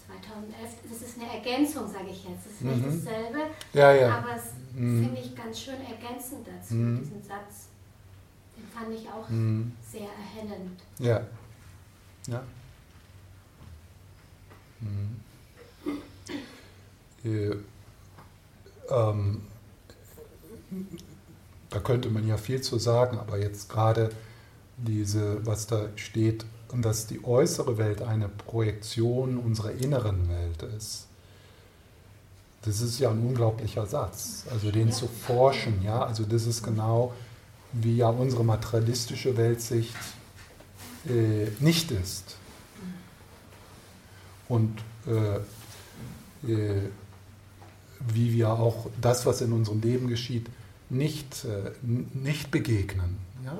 [0.06, 2.46] 2011, das ist eine Ergänzung, sage ich jetzt.
[2.46, 3.04] Es ist nicht mhm.
[3.04, 3.38] dasselbe,
[3.74, 4.18] ja, ja.
[4.18, 5.04] aber es mhm.
[5.04, 6.98] finde ich ganz schön ergänzend dazu, mhm.
[7.00, 7.68] diesen Satz.
[8.56, 9.72] Den fand ich auch mhm.
[9.82, 10.80] sehr erhellend.
[10.98, 11.20] Ja.
[12.28, 12.42] Ja.
[14.80, 15.20] Mhm.
[17.24, 17.56] äh,
[18.90, 19.42] ähm,
[21.70, 24.10] da könnte man ja viel zu sagen, aber jetzt gerade
[24.76, 31.06] diese, was da steht, und dass die äußere Welt eine Projektion unserer inneren Welt ist.
[32.62, 37.14] Das ist ja ein unglaublicher Satz, also den zu forschen, ja, also das ist genau
[37.72, 39.94] wie ja unsere materialistische Weltsicht
[41.08, 42.36] äh, nicht ist.
[44.48, 45.36] Und äh,
[46.50, 46.90] äh,
[48.00, 50.46] wie wir auch das, was in unserem Leben geschieht,
[50.90, 53.18] nicht, äh, nicht begegnen.
[53.44, 53.58] Ja?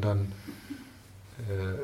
[0.00, 0.32] Dann
[1.48, 1.78] äh,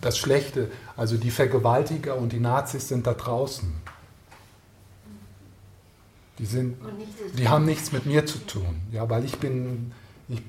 [0.00, 3.72] das Schlechte, also die Vergewaltiger und die Nazis sind da draußen.
[6.38, 6.76] Die, sind,
[7.36, 9.92] die haben nichts mit mir zu tun, ja, weil ich bin,
[10.28, 10.40] ich,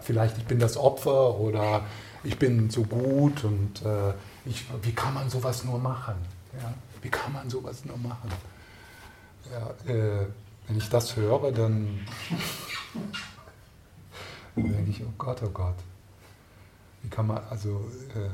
[0.00, 1.82] vielleicht ich bin das Opfer oder
[2.24, 4.12] ich bin so gut und äh,
[4.44, 6.14] ich, wie kann man sowas nur machen?
[6.60, 6.72] Ja?
[7.00, 8.30] Wie kann man sowas nur machen?
[9.50, 10.26] Ja, äh,
[10.68, 12.00] wenn ich das höre, dann,
[14.56, 15.74] denke ich, oh Gott, oh Gott.
[17.02, 18.28] Wie kann man, also, äh,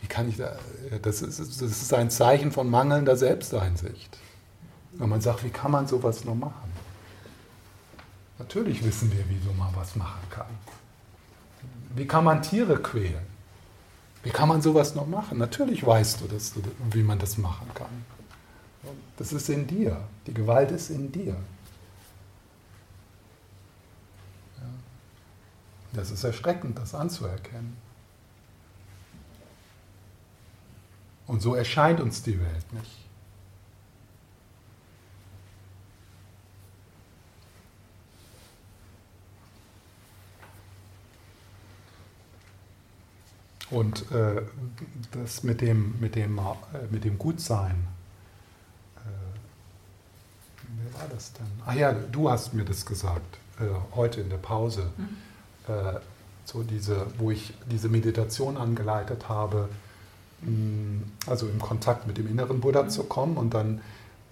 [0.00, 0.56] wie kann ich da,
[0.90, 4.18] äh, das ist, das ist ein Zeichen von mangelnder Selbsteinsicht.
[4.92, 6.72] Wenn man sagt, wie kann man sowas nur machen?
[8.38, 10.46] Natürlich wissen wir, wie man was machen kann.
[11.94, 13.26] Wie kann man Tiere quälen?
[14.22, 15.38] Wie kann man sowas noch machen?
[15.38, 18.04] Natürlich weißt du, dass du, wie man das machen kann.
[19.16, 20.00] Das ist in dir.
[20.26, 21.36] Die Gewalt ist in dir.
[25.92, 27.76] Das ist erschreckend, das anzuerkennen.
[31.26, 33.03] Und so erscheint uns die Welt nicht.
[43.70, 44.42] Und äh,
[45.12, 46.42] das mit dem, mit dem, äh,
[46.90, 47.86] mit dem Gutsein,
[48.96, 49.00] äh,
[50.82, 51.46] wer war das denn?
[51.64, 53.64] Ah ja, du hast mir das gesagt, äh,
[53.94, 54.90] heute in der Pause.
[54.96, 55.72] Mhm.
[55.72, 56.00] Äh,
[56.44, 59.70] so diese, wo ich diese Meditation angeleitet habe,
[60.42, 62.90] mh, also im Kontakt mit dem inneren Buddha mhm.
[62.90, 63.80] zu kommen und dann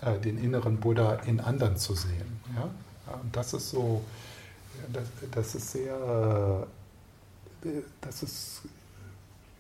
[0.03, 2.41] äh, den inneren Buddha in anderen zu sehen.
[2.55, 2.69] Ja?
[3.23, 4.03] Und das ist so,
[4.93, 6.67] das, das ist sehr,
[8.01, 8.63] das ist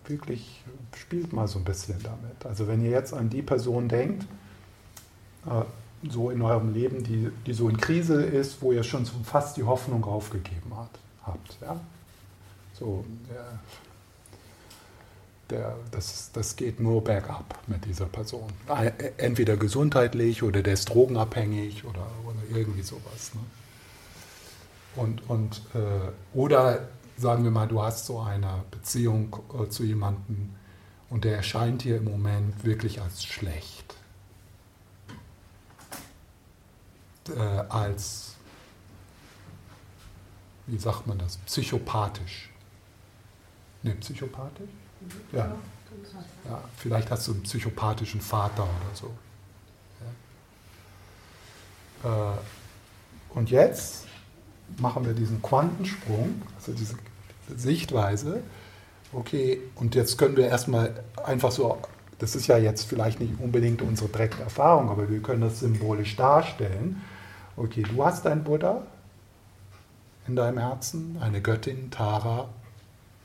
[0.06, 0.62] wirklich,
[0.96, 2.44] spielt mal so ein bisschen damit.
[2.44, 4.24] Also wenn ihr jetzt an die Person denkt,
[5.46, 5.64] äh,
[6.08, 9.62] so in eurem Leben, die, die so in Krise ist, wo ihr schon fast die
[9.62, 10.90] Hoffnung aufgegeben hat,
[11.24, 11.56] habt.
[11.60, 11.80] Ja?
[12.72, 13.58] So, der,
[15.50, 18.48] der, das, das geht nur bergab mit dieser Person.
[19.18, 23.32] Entweder gesundheitlich oder der ist drogenabhängig oder, oder irgendwie sowas.
[23.34, 23.40] Ne?
[24.96, 30.54] Und, und, äh, oder sagen wir mal, du hast so eine Beziehung äh, zu jemandem
[31.10, 33.94] und der erscheint dir im Moment wirklich als schlecht,
[37.28, 38.34] äh, als,
[40.66, 42.50] wie sagt man das, psychopathisch.
[43.82, 44.70] Ne, psychopathisch?
[45.32, 45.54] Ja.
[46.44, 46.64] ja.
[46.76, 49.14] Vielleicht hast du einen psychopathischen Vater oder so.
[52.04, 52.34] Ja.
[52.34, 52.38] Äh,
[53.34, 54.06] und jetzt
[54.78, 56.96] machen wir diesen Quantensprung, also diese
[57.56, 58.42] Sichtweise.
[59.12, 61.78] Okay, und jetzt können wir erstmal einfach so,
[62.18, 66.16] das ist ja jetzt vielleicht nicht unbedingt unsere direkte Erfahrung, aber wir können das symbolisch
[66.16, 67.02] darstellen.
[67.56, 68.82] Okay, du hast ein Buddha
[70.26, 72.48] in deinem Herzen, eine Göttin, Tara,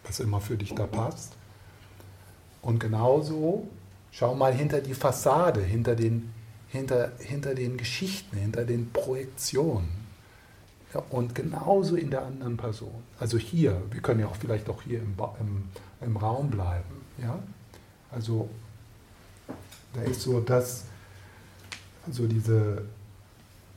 [0.03, 1.34] was immer für dich da passt.
[2.61, 3.68] Und genauso,
[4.11, 6.34] schau mal hinter die Fassade, hinter den,
[6.68, 10.06] hinter, hinter den Geschichten, hinter den Projektionen.
[10.93, 13.03] Ja, und genauso in der anderen Person.
[13.19, 15.69] Also hier, wir können ja auch vielleicht auch hier im, im,
[16.01, 17.01] im Raum bleiben.
[17.18, 17.39] Ja?
[18.11, 18.49] Also
[19.93, 20.85] da ist so das,
[22.05, 22.85] also diese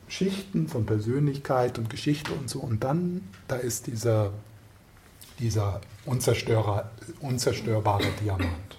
[0.09, 2.61] Schichten von Persönlichkeit und Geschichte und so.
[2.61, 4.32] Und dann, da ist dieser,
[5.39, 6.85] dieser unzerstörbare
[8.20, 8.78] Diamant.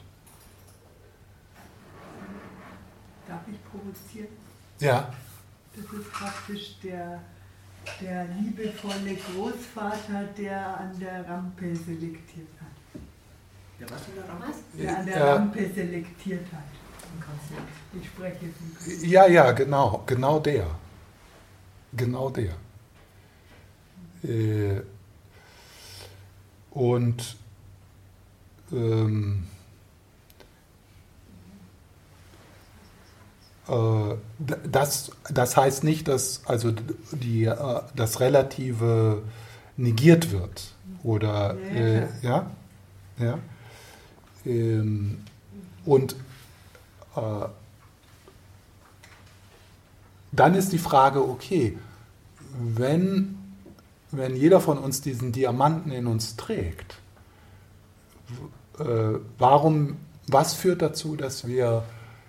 [3.28, 4.28] Darf ich provozieren?
[4.80, 5.14] Ja.
[5.76, 7.22] Das ist praktisch der
[8.02, 13.02] der liebevolle Großvater, der an der Rampe selektiert hat.
[13.80, 14.46] Der was in der Rampe?
[14.78, 15.36] Der an der ja.
[15.36, 16.64] Rampe selektiert hat.
[18.00, 20.68] Ich spreche von Ja, ja, genau, genau der.
[21.94, 22.54] Genau der.
[24.24, 24.82] Äh,
[26.72, 27.36] und
[28.72, 29.48] ähm,
[34.70, 36.74] das, das heißt nicht, dass also
[37.12, 39.22] die, äh, das Relative
[39.78, 40.74] negiert wird.
[41.04, 42.52] Oder äh, ja,
[43.18, 43.40] ja.
[44.46, 45.20] Ähm,
[45.86, 46.16] und
[47.16, 47.48] äh,
[50.32, 51.78] dann ist die Frage, okay,
[52.58, 53.38] wenn,
[54.12, 56.98] wenn jeder von uns diesen Diamanten in uns trägt,
[58.80, 61.84] äh, warum, was führt dazu, dass wir,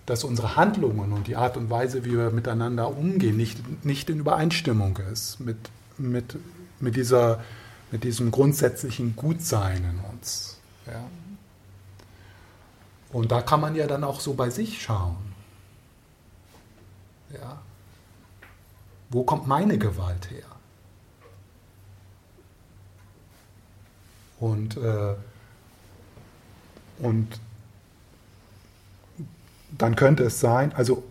[0.07, 4.19] dass unsere Handlungen und die Art und Weise, wie wir miteinander umgehen, nicht, nicht in
[4.19, 5.57] Übereinstimmung ist mit,
[5.97, 6.37] mit,
[6.81, 7.43] mit, dieser,
[7.91, 10.59] mit diesem grundsätzlichen Gutsein in uns.
[10.87, 11.05] Ja?
[13.13, 15.33] Und da kann man ja dann auch so bei sich schauen.
[17.33, 17.63] Ja?
[19.11, 20.45] Wo kommt meine Gewalt her?
[24.41, 25.15] Und, äh,
[26.99, 27.39] und
[29.79, 31.03] dann könnte es sein, also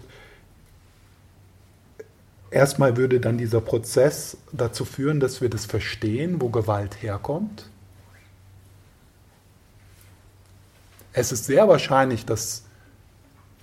[2.51, 7.69] erstmal würde dann dieser Prozess dazu führen, dass wir das verstehen, wo Gewalt herkommt.
[11.13, 12.63] Es ist sehr wahrscheinlich, dass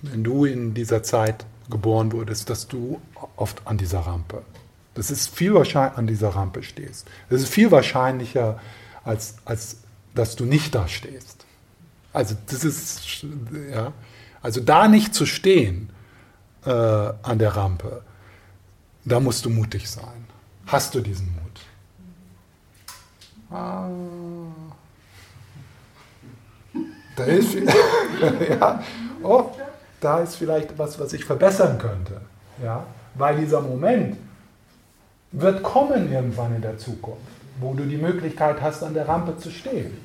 [0.01, 3.01] wenn du in dieser Zeit geboren wurdest, dass du
[3.35, 4.43] oft an dieser Rampe,
[4.95, 7.07] das ist viel wahrscheinlicher an dieser Rampe stehst.
[7.29, 8.59] Das ist viel wahrscheinlicher,
[9.03, 9.77] als, als
[10.15, 11.45] dass du nicht da stehst.
[12.11, 13.23] Also das ist,
[13.71, 13.93] ja,
[14.41, 15.89] also da nicht zu stehen
[16.65, 18.01] äh, an der Rampe,
[19.05, 20.25] da musst du mutig sein.
[20.67, 21.59] Hast du diesen Mut?
[23.51, 23.89] Ah.
[27.15, 27.53] Da ist,
[28.49, 28.83] ja,
[29.23, 29.45] oh,
[29.99, 32.21] da ist vielleicht was, was ich verbessern könnte.
[32.63, 32.85] Ja?
[33.15, 34.17] Weil dieser Moment
[35.31, 37.21] wird kommen irgendwann in der Zukunft,
[37.59, 39.97] wo du die Möglichkeit hast, an der Rampe zu stehen.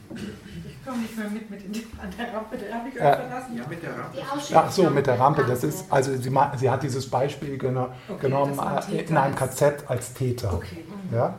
[0.85, 3.17] Ich komme nicht mehr mit, mit in, an der Rampe, der habe ich Ja.
[3.17, 3.57] verlassen.
[3.57, 4.19] Ja, mit der Rampe.
[4.55, 8.21] Ach so, mit der Rampe, das ist, also sie, sie hat dieses Beispiel geno Okay,
[8.21, 10.53] genommen ein äh, in einem KZ als Täter.
[10.53, 10.85] Okay.
[11.11, 11.39] Ja?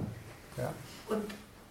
[0.58, 0.74] Ja.
[1.08, 1.26] Und,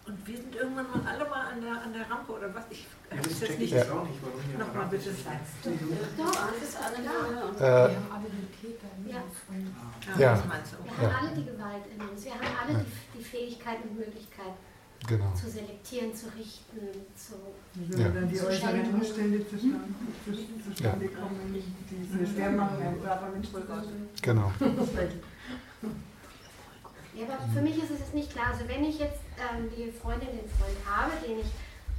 [0.07, 2.63] und wir sind irgendwann mal alle mal an der, an der Rampe oder was?
[2.71, 3.73] Ich Ja, das jetzt nicht.
[3.73, 5.09] jetzt auch nicht, warum hier Nochmal bitte.
[5.11, 5.27] ist.
[5.27, 7.49] Doch, das ist alle da.
[7.49, 9.19] Und Äh, Wir haben alle den Täter in Ja.
[9.19, 9.35] uns.
[9.51, 10.35] Ja, Ja.
[10.37, 10.43] Du?
[10.45, 11.11] Wir Ja.
[11.11, 12.25] haben alle die Gewalt in uns.
[12.25, 14.55] Wir haben alle die, die Fähigkeit und Möglichkeit
[15.07, 15.33] genau.
[15.35, 16.81] zu selektieren, zu richten,
[17.17, 17.35] zu.
[17.75, 18.09] Wenn Ja.
[18.09, 18.95] dann die So äußeren.
[18.95, 19.79] Umstände zustande,
[20.69, 24.09] zustande kommen, die es schwer machen, ein braver Mensch zu sein.
[24.23, 24.53] genau.
[27.17, 28.47] Ja, aber für mich ist es jetzt nicht klar.
[28.53, 31.47] Also wenn ich jetzt ähm, die Freundin, den Freund habe, den ich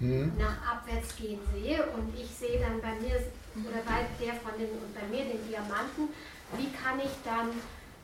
[0.01, 0.33] Hm?
[0.37, 3.15] nach abwärts gehen sehe und ich sehe dann bei mir
[3.63, 6.11] oder bei der Freundin und bei mir den Diamanten,
[6.57, 7.47] wie kann ich dann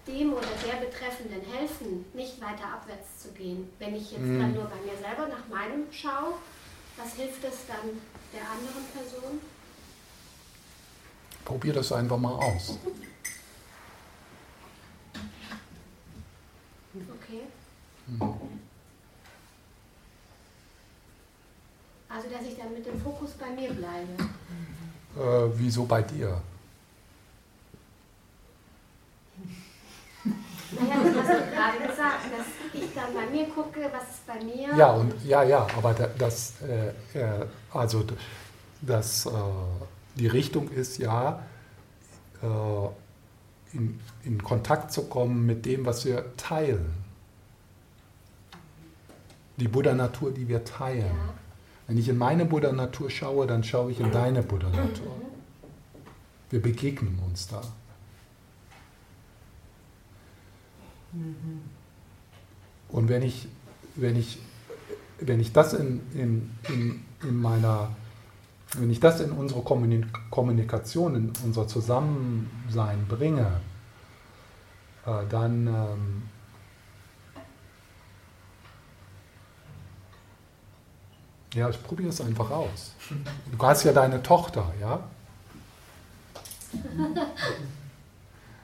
[0.07, 3.71] dem oder der Betreffenden helfen, nicht weiter abwärts zu gehen?
[3.79, 4.39] Wenn ich jetzt Mhm.
[4.39, 6.33] dann nur bei mir selber nach meinem schaue,
[6.97, 8.01] was hilft es dann
[8.33, 9.39] der anderen Person?
[11.45, 12.77] Probier das einfach mal aus.
[16.93, 17.41] Okay.
[18.07, 18.33] Mhm.
[22.09, 24.11] Also dass ich dann mit dem Fokus bei mir bleibe.
[25.17, 26.41] Äh, wieso bei dir?
[30.23, 34.43] Naja, das hast du gerade gesagt, dass ich dann bei mir gucke, was ist bei
[34.43, 34.75] mir.
[34.77, 36.89] Ja, und ja, ja, aber da- das, äh,
[37.19, 38.03] äh, also
[38.81, 39.29] das, äh,
[40.15, 41.43] die Richtung ist ja,
[42.41, 42.45] äh,
[43.77, 46.93] in, in Kontakt zu kommen mit dem, was wir teilen.
[49.57, 51.05] Die Buddha-Natur, die wir teilen.
[51.05, 51.33] Ja.
[51.87, 55.15] Wenn ich in meine Buddha-Natur schaue, dann schaue ich in deine Buddha-Natur.
[56.49, 57.61] Wir begegnen uns da.
[62.89, 63.47] Und wenn ich,
[63.95, 64.39] wenn ich,
[65.19, 67.89] wenn ich das in, in, in, in meiner,
[68.77, 73.59] wenn ich das in unsere Kommuni- Kommunikation, in unser Zusammensein bringe,
[75.05, 76.23] äh, dann ähm,
[81.53, 82.93] ja, ich probiere es einfach aus.
[83.51, 84.99] Du hast ja deine Tochter, ja?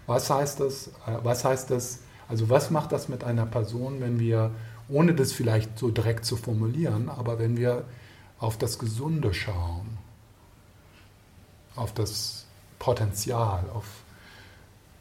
[0.06, 0.88] Was heißt das?
[1.06, 2.00] äh, Was heißt das?
[2.30, 4.52] Also was macht das mit einer Person, wenn wir,
[4.90, 7.86] ohne das vielleicht so direkt zu formulieren, aber wenn wir
[8.40, 9.98] auf das Gesunde schauen,
[11.76, 12.46] auf das
[12.80, 13.86] Potenzial, auf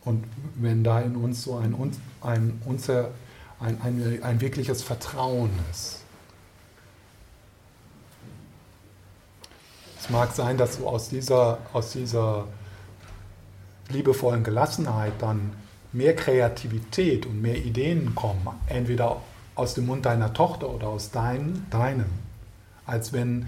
[0.04, 0.24] und
[0.54, 1.74] wenn da in uns so ein,
[2.20, 3.10] ein, unser,
[3.58, 6.04] ein, ein, ein wirkliches Vertrauen ist.
[9.98, 12.46] Es mag sein, dass du aus dieser, aus dieser
[13.88, 15.52] liebevollen Gelassenheit dann
[15.92, 19.20] mehr Kreativität und mehr Ideen kommen, entweder
[19.54, 22.10] aus dem Mund deiner Tochter oder aus dein, deinem,
[22.84, 23.46] als wenn äh,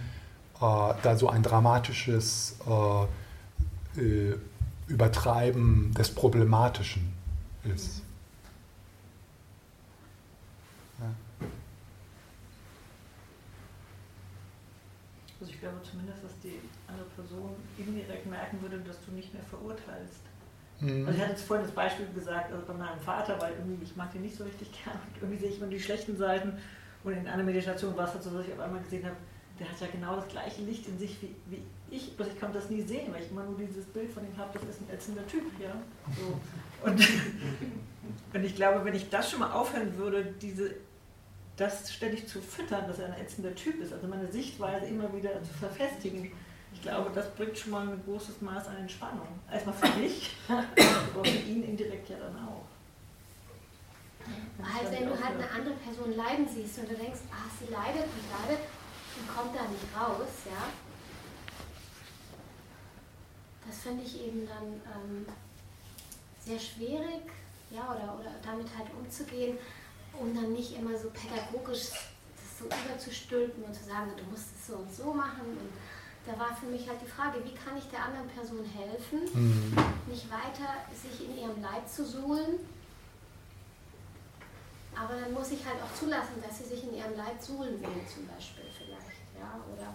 [0.61, 4.37] da so ein dramatisches äh, äh,
[4.89, 7.13] Übertreiben des Problematischen
[7.65, 8.03] ist.
[15.41, 16.59] Also ich glaube zumindest, dass die
[16.89, 20.23] andere Person indirekt merken würde, dass du nicht mehr verurteilst.
[20.81, 21.07] Mhm.
[21.07, 23.97] Also ich hatte jetzt vorhin das Beispiel gesagt, also bei meinem Vater, weil irgendwie, ich
[23.97, 26.53] mag den nicht so richtig gern und irgendwie sehe ich immer die schlechten Seiten
[27.05, 29.17] und in einer Meditation war es halt so, dass ich auf einmal gesehen habe,
[29.59, 32.59] der hat ja genau das gleiche Licht in sich wie, wie ich, bloß ich konnte
[32.59, 34.95] das nie sehen, weil ich immer nur dieses Bild von ihm habe, das ist ein
[34.95, 35.75] ätzender Typ, ja.
[36.17, 36.89] So.
[36.89, 37.09] Und,
[38.35, 40.75] und ich glaube, wenn ich das schon mal aufhören würde, diese,
[41.57, 45.43] das ständig zu füttern, dass er ein ätzender Typ ist, also meine Sichtweise immer wieder
[45.43, 46.31] zu verfestigen,
[46.79, 49.27] ich glaube, das bringt schon mal ein großes Maß an Entspannung.
[49.51, 52.65] Erstmal für mich, aber für ihn indirekt ja dann auch.
[54.63, 58.05] Halt, wenn du halt eine andere Person leiden siehst und du denkst, ah, sie leidet
[58.05, 58.65] und leidet
[59.19, 60.69] und kommt da nicht raus, ja.
[63.67, 65.27] Das finde ich eben dann ähm,
[66.39, 67.23] sehr schwierig,
[67.71, 69.59] ja, oder, oder damit halt umzugehen
[70.13, 71.91] und dann nicht immer so pädagogisch
[72.37, 75.43] das so überzustülpen und zu sagen, du musst es so und so machen.
[75.43, 75.71] Und
[76.29, 79.73] da war für mich halt die Frage, wie kann ich der anderen Person helfen, Mhm.
[80.07, 82.61] nicht weiter sich in ihrem Leid zu suhlen.
[84.95, 88.03] Aber dann muss ich halt auch zulassen, dass sie sich in ihrem Leid suhlen will,
[88.13, 89.25] zum Beispiel vielleicht.
[89.39, 89.59] Ja?
[89.73, 89.95] Oder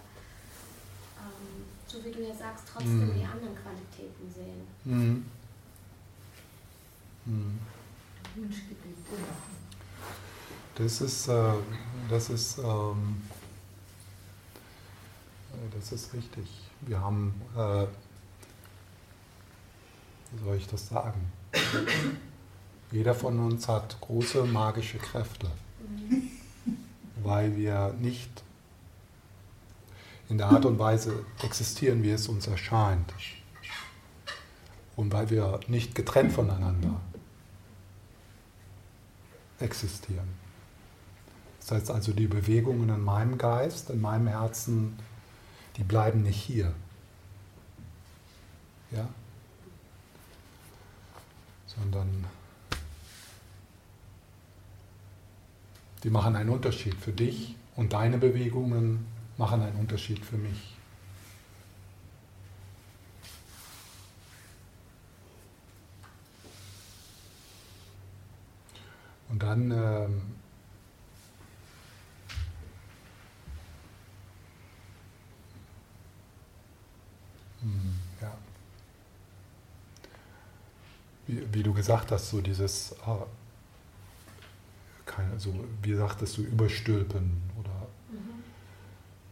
[1.22, 3.19] ähm, so wie du ja sagst, trotzdem Mhm.
[3.19, 4.68] die anderen Qualitäten sehen.
[4.85, 5.26] Mhm.
[7.26, 7.60] Mhm.
[10.76, 11.53] Das ist, äh,
[12.10, 13.32] das ist, ähm, äh,
[15.72, 16.48] das ist richtig.
[16.81, 17.85] Wir haben, äh,
[20.31, 21.31] wie soll ich das sagen?
[22.91, 25.49] Jeder von uns hat große magische Kräfte,
[27.23, 28.44] weil wir nicht
[30.30, 33.14] in der Art und Weise existieren, wie es uns erscheint.
[34.95, 37.02] Und weil wir nicht getrennt voneinander
[39.60, 40.27] existieren.
[41.60, 44.98] Das heißt also, die Bewegungen in meinem Geist, in meinem Herzen,
[45.77, 46.73] die bleiben nicht hier.
[48.91, 49.07] Ja?
[51.67, 52.25] Sondern
[56.03, 60.75] die machen einen Unterschied für dich und deine Bewegungen machen einen Unterschied für mich.
[69.29, 70.21] Und dann ähm,
[78.22, 78.31] ja.
[81.27, 83.26] Wie, wie du gesagt hast, so dieses, ah,
[85.06, 87.88] keine, so, wie sagtest du, überstülpen oder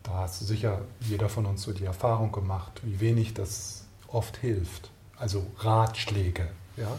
[0.03, 4.37] da hast du sicher jeder von uns so die Erfahrung gemacht, wie wenig das oft
[4.37, 4.89] hilft.
[5.17, 6.97] Also Ratschläge, ja,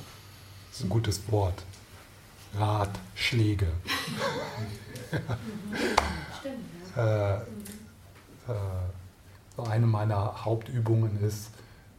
[0.71, 1.65] das ist ein gutes Wort.
[2.55, 3.67] Ratschläge.
[6.39, 7.37] Stimmt, ja.
[7.37, 7.45] Äh, äh,
[9.57, 11.51] so eine meiner Hauptübungen ist,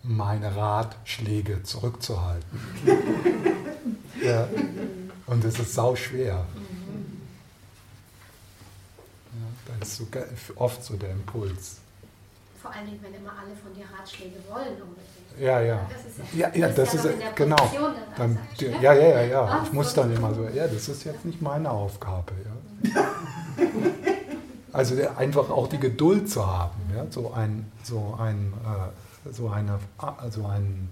[0.03, 2.59] meine Ratschläge zurückzuhalten.
[4.23, 4.47] ja.
[5.27, 6.45] Und es ist sau schwer.
[9.31, 10.05] Ja, da ist so
[10.55, 11.77] oft so der Impuls.
[12.61, 15.39] Vor allen Dingen, wenn immer alle von dir Ratschläge wollen unbedingt.
[15.39, 15.89] Ja, ja.
[15.89, 17.55] Das ist Ja, ja, das ja ist genau.
[17.55, 18.38] Position, dass Dann,
[18.81, 19.63] ja, ja, ja, ja.
[19.63, 22.34] Ich muss dann immer so, ja, das ist jetzt nicht meine Aufgabe.
[22.93, 23.09] Ja.
[24.71, 29.49] Also der- einfach auch die Geduld zu haben, ja, so ein, so ein, äh, so
[29.49, 30.91] eine, also ein,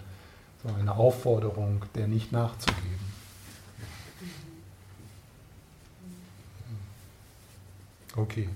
[0.63, 3.11] so eine Aufforderung, der nicht nachzugeben.
[8.15, 8.49] Okay.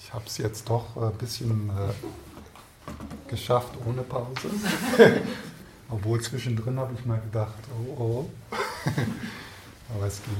[0.00, 4.50] Ich habe es jetzt doch ein bisschen äh, geschafft ohne Pause.
[5.88, 8.30] Obwohl zwischendrin habe ich mal gedacht, oh oh.
[9.94, 10.36] Aber es ging.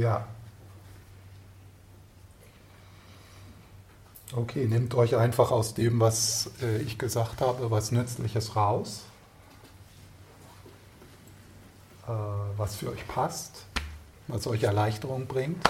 [0.00, 0.26] Ja.
[4.34, 9.04] Okay, nehmt euch einfach aus dem, was äh, ich gesagt habe, was Nützliches raus.
[12.06, 12.10] Äh,
[12.56, 13.66] was für euch passt,
[14.26, 15.64] was euch Erleichterung bringt.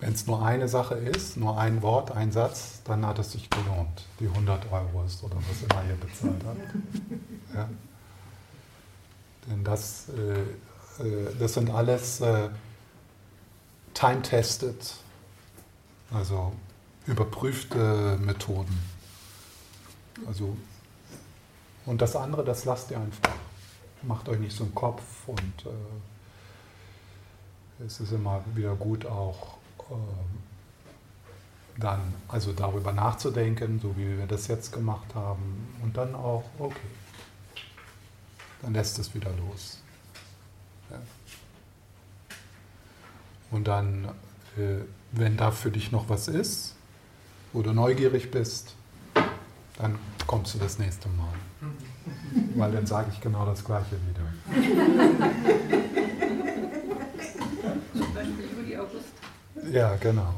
[0.00, 3.48] Wenn es nur eine Sache ist, nur ein Wort, ein Satz, dann hat es sich
[3.48, 4.04] gelohnt.
[4.20, 6.60] Die 100 Euro ist oder was immer ihr bezahlt habt.
[7.54, 7.68] Ja.
[9.46, 12.20] Denn das, äh, äh, das sind alles
[13.94, 14.96] time-tested,
[16.10, 16.52] also
[17.06, 18.78] überprüfte Methoden.
[20.26, 20.56] Also,
[21.84, 23.34] und das andere, das lasst ihr einfach.
[24.02, 25.70] Macht euch nicht so einen Kopf und äh,
[27.84, 29.56] es ist immer wieder gut auch
[29.90, 30.46] ähm,
[31.78, 36.76] dann also darüber nachzudenken, so wie wir das jetzt gemacht haben, und dann auch, okay,
[38.62, 39.82] dann lässt es wieder los.
[40.90, 40.98] Ja.
[43.50, 44.06] Und dann,
[44.56, 44.80] äh,
[45.18, 46.74] wenn da für dich noch was ist,
[47.52, 48.74] wo du neugierig bist,
[49.78, 51.34] Dann kommst du das nächste Mal.
[52.54, 54.22] Weil dann sage ich genau das gleiche wieder.
[57.92, 59.12] Zum Beispiel Juli, August.
[59.70, 60.34] Ja, genau.